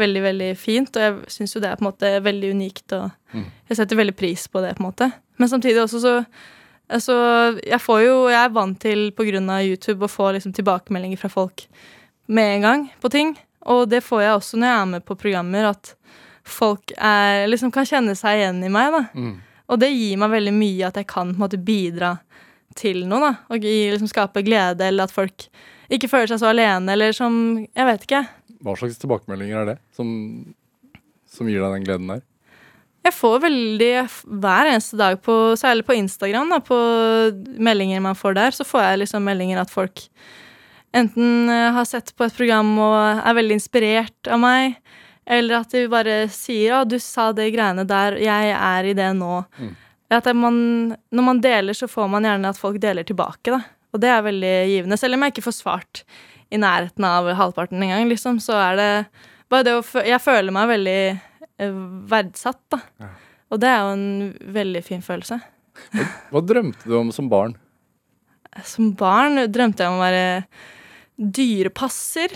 [0.00, 3.10] veldig, veldig fint, og jeg syns jo det er på en måte veldig unikt, og
[3.32, 3.46] Mm.
[3.68, 5.06] jeg setter veldig pris på det, på en måte.
[5.40, 6.10] Men samtidig også så
[6.92, 7.14] Altså,
[7.64, 11.66] jeg får jo Jeg er vant til, av YouTube, å få liksom tilbakemeldinger fra folk
[12.26, 13.34] med en gang på ting.
[13.66, 15.94] Og det får jeg også når jeg er med på programmer, at
[16.42, 18.92] folk er, liksom kan kjenne seg igjen i meg.
[18.92, 19.02] da.
[19.14, 19.34] Mm.
[19.72, 22.16] Og det gir meg veldig mye at jeg kan på en måte, bidra
[22.78, 23.20] til noe.
[23.20, 23.32] da.
[23.52, 25.46] Og liksom, skape glede, eller at folk
[25.92, 28.24] ikke føler seg så alene, eller som Jeg vet ikke.
[28.62, 30.08] Hva slags tilbakemeldinger er det som,
[31.30, 32.22] som gir deg den gleden der?
[33.02, 33.90] Jeg får veldig
[34.42, 36.78] hver eneste dag, på, særlig på Instagram, da, på
[37.58, 40.04] meldinger man får der, så får jeg liksom meldinger at folk
[40.94, 44.76] enten eh, har sett på et program og er veldig inspirert av meg,
[45.26, 49.10] eller at de bare sier 'Å, du sa det greiene der, jeg er i det
[49.18, 49.44] nå'.
[49.58, 49.74] Mm.
[50.12, 50.56] At man,
[51.10, 53.62] når man deler, så får man gjerne at folk deler tilbake, da.
[53.92, 54.98] Og det er veldig givende.
[55.00, 56.02] Selv om jeg ikke får svart
[56.52, 58.90] i nærheten av halvparten engang, liksom, så er det
[59.48, 61.02] bare det å Jeg føler meg veldig
[62.10, 62.80] verdsatt, da.
[63.02, 63.10] Ja.
[63.52, 65.38] Og det er jo en veldig fin følelse.
[66.32, 67.56] Hva drømte du om som barn?
[68.68, 70.24] Som barn drømte jeg om å være
[71.16, 72.32] dyrepasser.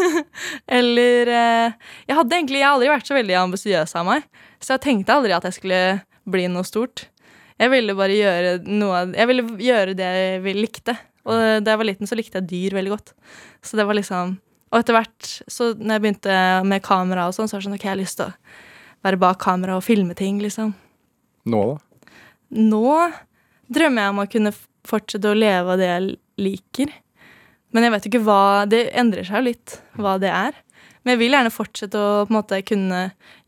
[0.78, 1.76] Eller eh,
[2.08, 4.26] Jeg hadde egentlig jeg har aldri vært så veldig ambisiøs av meg,
[4.60, 5.82] så jeg tenkte aldri at jeg skulle
[6.28, 7.06] bli noe stort.
[7.58, 10.94] Jeg ville bare gjøre noe Jeg ville gjøre det jeg likte.
[11.28, 13.12] Og da jeg var liten, så likte jeg dyr veldig godt.
[13.64, 14.38] Så det var liksom
[14.68, 16.38] Og etter hvert, så når jeg begynte
[16.68, 19.20] med kamera og sånn, så var det sånn OK, jeg har lyst til å være
[19.20, 20.74] bak kamera og filme ting, liksom.
[21.48, 22.14] Nå, da?
[22.48, 22.88] Nå
[23.68, 24.54] drømmer jeg om å kunne
[24.88, 26.92] fortsette å leve av det jeg liker.
[27.74, 30.56] Men jeg vet ikke hva Det endrer seg jo litt hva det er.
[31.02, 33.02] Men jeg vil gjerne fortsette å på en måte kunne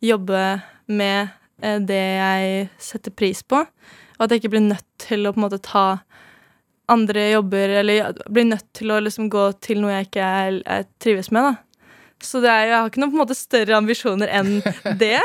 [0.05, 0.43] jobbe
[0.91, 3.62] med eh, det jeg setter pris på.
[3.64, 5.87] Og at jeg ikke blir nødt til å på en måte ta
[6.91, 10.86] andre jobber, eller blir nødt til å liksom gå til noe jeg ikke er, er
[11.03, 11.55] trives med, da.
[12.20, 14.59] Så det er, jeg har ikke noen på en måte større ambisjoner enn
[15.03, 15.16] det.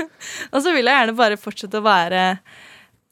[0.52, 2.24] og så vil jeg gjerne bare fortsette å være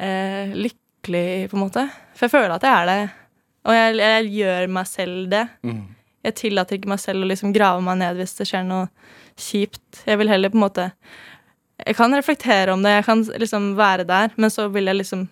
[0.00, 1.84] eh, lykkelig, på en måte.
[2.16, 2.98] For jeg føler at jeg er det.
[3.66, 5.44] Og jeg, jeg gjør meg selv det.
[5.66, 5.84] Mm.
[6.26, 8.88] Jeg tillater ikke meg selv å liksom grave meg ned hvis det skjer noe
[9.38, 10.04] kjipt.
[10.08, 10.90] Jeg vil heller på en måte
[11.84, 15.26] Jeg kan reflektere om det, jeg kan liksom være der, men så vil jeg liksom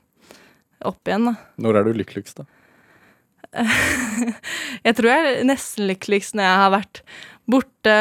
[0.84, 1.32] opp igjen, da.
[1.64, 2.44] Når er du lykkeligst, da?
[4.86, 7.02] Jeg tror jeg er nesten lykkeligst når jeg har vært
[7.50, 7.96] borte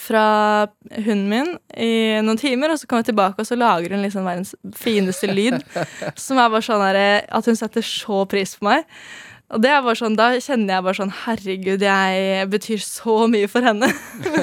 [0.00, 4.04] fra hunden min i noen timer, og så kommer jeg tilbake, og så lager hun
[4.04, 5.58] liksom verdens fineste lyd.
[6.18, 8.86] Som er bare sånn her, at hun setter så pris på meg.
[9.50, 13.48] Og det er bare sånn, Da kjenner jeg bare sånn Herregud, jeg betyr så mye
[13.50, 13.88] for henne.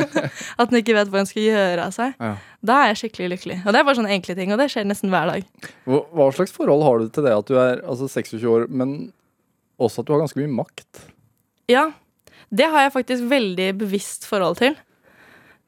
[0.59, 2.17] at hun ikke vet hva hun skal gjøre av seg.
[2.19, 2.33] Ja.
[2.67, 3.61] Da er jeg skikkelig lykkelig.
[3.63, 5.69] Og det er bare sånne enkle ting, og det skjer nesten hver dag.
[5.87, 8.97] Hva, slags forhold har du til det at du er altså 26 år, men
[9.79, 11.03] også at du har ganske mye makt?
[11.71, 11.91] Ja,
[12.49, 14.77] det har jeg faktisk veldig bevisst forhold til.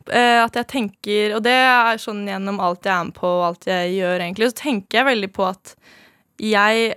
[0.09, 3.43] Eh, at jeg tenker, og det er sånn gjennom alt jeg er med på og
[3.51, 5.75] alt jeg gjør, egentlig, så tenker jeg veldig på at
[6.39, 6.95] jeg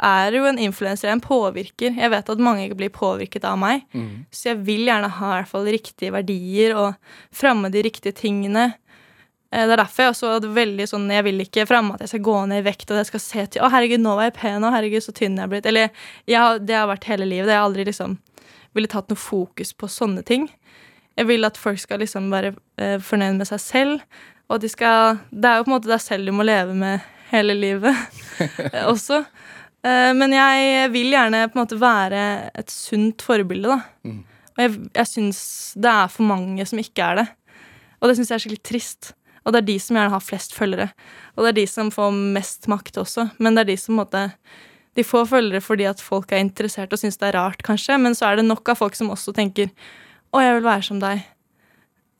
[0.00, 1.94] er jo en influenser, er en påvirker.
[1.96, 4.26] Jeg vet at mange ikke blir påvirket av meg, Mm.
[4.32, 6.94] så jeg vil gjerne ha i hvert fall riktige verdier og
[7.32, 8.74] fremme de riktige tingene.
[9.52, 12.12] Eh, Det er derfor jeg også hadde veldig sånn Jeg vil ikke fremme at jeg
[12.12, 14.36] skal gå ned i vekt, og jeg skal se til Å, herregud, nå var jeg
[14.38, 15.66] pen, og herregud, så tynn jeg er blitt.
[15.66, 15.90] Eller
[16.30, 17.50] jeg, det har vært hele livet.
[17.50, 18.18] Jeg har aldri liksom
[18.76, 20.44] ville tatt noe fokus på sånne ting.
[21.18, 24.70] Jeg vil at folk skal liksom være eh, fornøyd med seg selv, og at de
[24.70, 27.94] skal Det er jo på en måte deg selv du må leve med hele livet
[28.72, 29.24] eh, også.
[29.82, 32.22] Eh, men jeg vil gjerne på en måte være
[32.54, 33.80] et sunt forbilde, da.
[34.06, 34.22] Mm.
[34.50, 35.42] Og jeg, jeg syns
[35.78, 37.28] det er for mange som ikke er det.
[38.00, 39.12] Og det syns jeg er skikkelig trist.
[39.44, 40.90] Og det er de som gjerne har flest følgere.
[41.36, 43.30] Og det er de som får mest makt også.
[43.38, 44.30] Men det er de som måte
[44.98, 48.10] De får følgere fordi at folk er interessert og syns det er rart, kanskje, men
[48.18, 51.22] så er det nok av folk som også tenker 'Å, jeg vil være som deg'.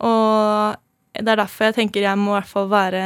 [0.01, 0.77] Og
[1.19, 3.03] det er derfor jeg tenker jeg må i hvert fall være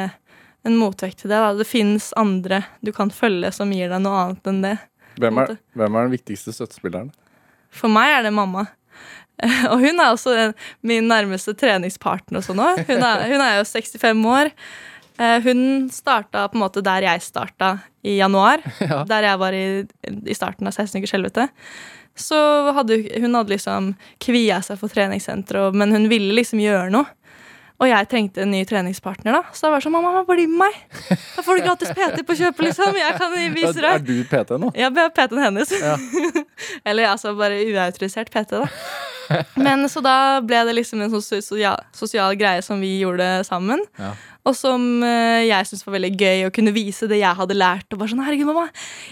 [0.65, 1.41] en motvekt til det.
[1.41, 1.53] Da.
[1.57, 4.79] Det finnes andre du kan følge som gir deg noe annet enn det.
[5.21, 7.13] Hvem er, hvem er den viktigste støttespilleren?
[7.75, 8.67] For meg er det mamma.
[9.73, 12.69] Og hun er også den- min nærmeste treningspartner også nå.
[12.87, 14.51] Hun er, hun er jo 65 år.
[15.19, 17.73] Eh, Hun starta på en måte der jeg starta
[18.05, 18.59] i januar.
[19.11, 19.65] Der jeg var i,
[20.27, 21.49] i starten av 16 ukers helvete.
[22.17, 22.37] Så
[22.75, 27.07] hadde hun- hun hadde liksom kvia seg for treningssenteret, men hun ville liksom gjøre noe.
[27.85, 29.43] Og jeg trengte en ny treningspartner, da.
[29.53, 30.77] Så da var sånn, mamma, bli med meg!
[31.35, 32.97] Da får du gratis PT på kjøpet, liksom.
[32.97, 34.71] Jeg kan vise Er du PT nå?
[34.79, 35.75] Jeg ble PT-en hennes.
[35.77, 35.99] Ja.
[36.89, 38.71] Eller altså bare uautorisert PT, da.
[39.61, 43.83] Men så da ble det liksom en sånn sosial, sosial greie som vi gjorde sammen.
[44.01, 44.15] Ja.
[44.45, 47.89] Og som eh, jeg syntes var veldig gøy å kunne vise det jeg hadde lært.
[47.93, 48.67] Og bare sånn, herregud mamma,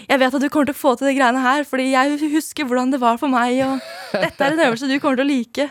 [0.05, 2.69] jeg vet at du kommer til å få til de greiene her, fordi jeg husker
[2.69, 5.69] hvordan det var for meg, og dette er en øvelse du kommer til å like.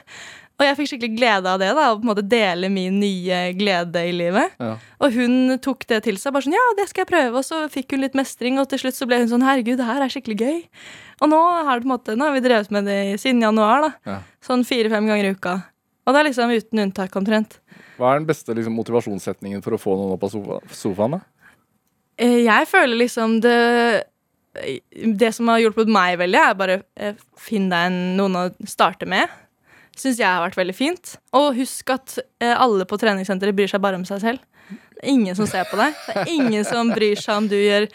[0.63, 3.39] Og jeg fikk skikkelig glede av det, da, å på en måte dele min nye
[3.59, 4.53] glede i livet.
[4.63, 4.77] Ja.
[5.03, 6.31] Og hun tok det til seg.
[6.37, 8.79] bare sånn, ja, det skal jeg prøve, Og så fikk hun litt mestring, og til
[8.85, 10.61] slutt så ble hun sånn herregud, det her er skikkelig gøy.
[11.27, 13.89] Og nå har, måte, nå har vi drevet med det siden januar.
[13.89, 14.19] da, Ja.
[14.47, 15.57] Sånn fire-fem ganger i uka.
[16.07, 17.59] Og det er liksom uten unntak omtrent.
[17.99, 21.19] Hva er den beste liksom, motivasjonssetningen for å få noen opp av sofa sofaen?
[21.19, 21.21] da?
[22.19, 24.05] Eh, Jeg føler liksom det
[25.19, 29.07] Det som har hjulpet meg veldig, er bare eh, finn deg en, noen å starte
[29.09, 29.31] med.
[29.99, 31.15] Syns jeg har vært veldig fint.
[31.37, 34.43] Og husk at eh, alle på treningssenteret bryr seg bare om seg selv.
[34.71, 35.95] Det er ingen som ser på deg.
[36.07, 37.89] Det er ingen som bryr seg om du gjør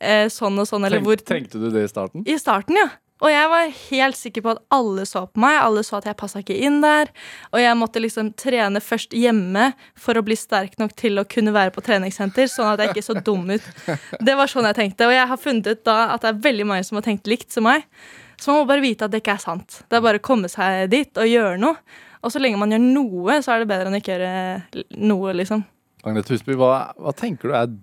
[0.00, 2.24] eh, sånn og sånn, eller hvor Trengte du det i starten?
[2.26, 2.88] I starten, ja.
[3.24, 5.56] Og jeg var helt sikker på at alle så på meg.
[5.62, 7.08] Alle så at jeg passa ikke inn der.
[7.54, 11.54] Og jeg måtte liksom trene først hjemme for å bli sterk nok til å kunne
[11.56, 13.72] være på treningssenter, sånn at jeg ikke så dum ut.
[14.20, 15.08] Det var sånn jeg tenkte.
[15.08, 17.56] Og jeg har funnet ut da at det er veldig mange som har tenkt likt
[17.56, 17.88] som meg.
[18.36, 19.80] Så man må bare vite at det ikke er sant.
[19.88, 21.80] Det er bare å komme seg dit og gjøre noe.
[22.24, 25.62] Og så lenge man gjør noe, så er det bedre enn ikke gjøre noe, liksom.
[26.06, 27.74] Agnete Husby, hva, hva tenker du er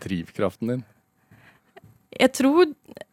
[0.00, 0.86] drivkraften din?
[2.20, 2.70] jeg tror,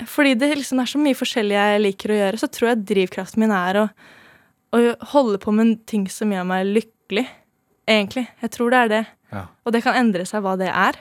[0.10, 3.44] fordi det liksom er så mye forskjellig jeg liker å gjøre, så tror jeg drivkraften
[3.44, 3.86] min er å,
[4.76, 4.80] å
[5.14, 7.28] holde på med ting som gjør meg lykkelig.
[7.88, 8.26] Egentlig.
[8.44, 9.04] Jeg tror det er det.
[9.32, 9.46] Ja.
[9.64, 10.98] Og det kan endre seg hva det er.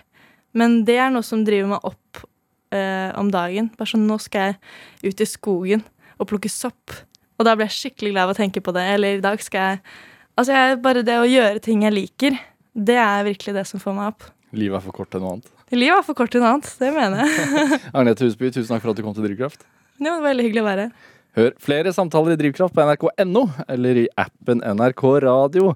[0.57, 2.21] Men det er noe som driver meg opp
[2.75, 3.71] eh, om dagen.
[3.79, 5.85] Bare sånn, nå skal jeg ut i skogen
[6.17, 6.95] og plukke sopp.
[7.37, 8.85] Og da blir jeg skikkelig glad av å tenke på det.
[8.97, 9.83] Eller i dag skal jeg
[10.37, 12.35] Altså, jeg, bare det å gjøre ting jeg liker,
[12.77, 14.27] det er virkelig det som får meg opp.
[14.53, 15.47] Livet er for kort til noe annet.
[15.73, 16.69] Livet er for kort til noe annet.
[16.77, 17.79] Det mener jeg.
[17.97, 19.65] Agnete Husby, tusen takk for at du kom til Drivkraft.
[19.97, 21.07] Det var veldig hyggelig å være her.
[21.37, 25.73] Hør flere samtaler i Drivkraft på nrk.no eller i appen NRK Radio.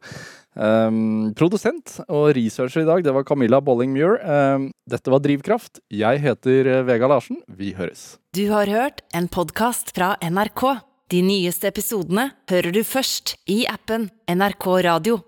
[0.61, 4.19] Um, produsent og researcher i dag, det var Camilla Bolling-Muir.
[4.21, 5.81] Um, dette var Drivkraft.
[5.89, 7.41] Jeg heter eh, Vega Larsen.
[7.49, 8.19] Vi høres.
[8.37, 10.67] Du har hørt en podkast fra NRK.
[11.11, 15.23] De nyeste episodene hører du først i appen NRK Radio.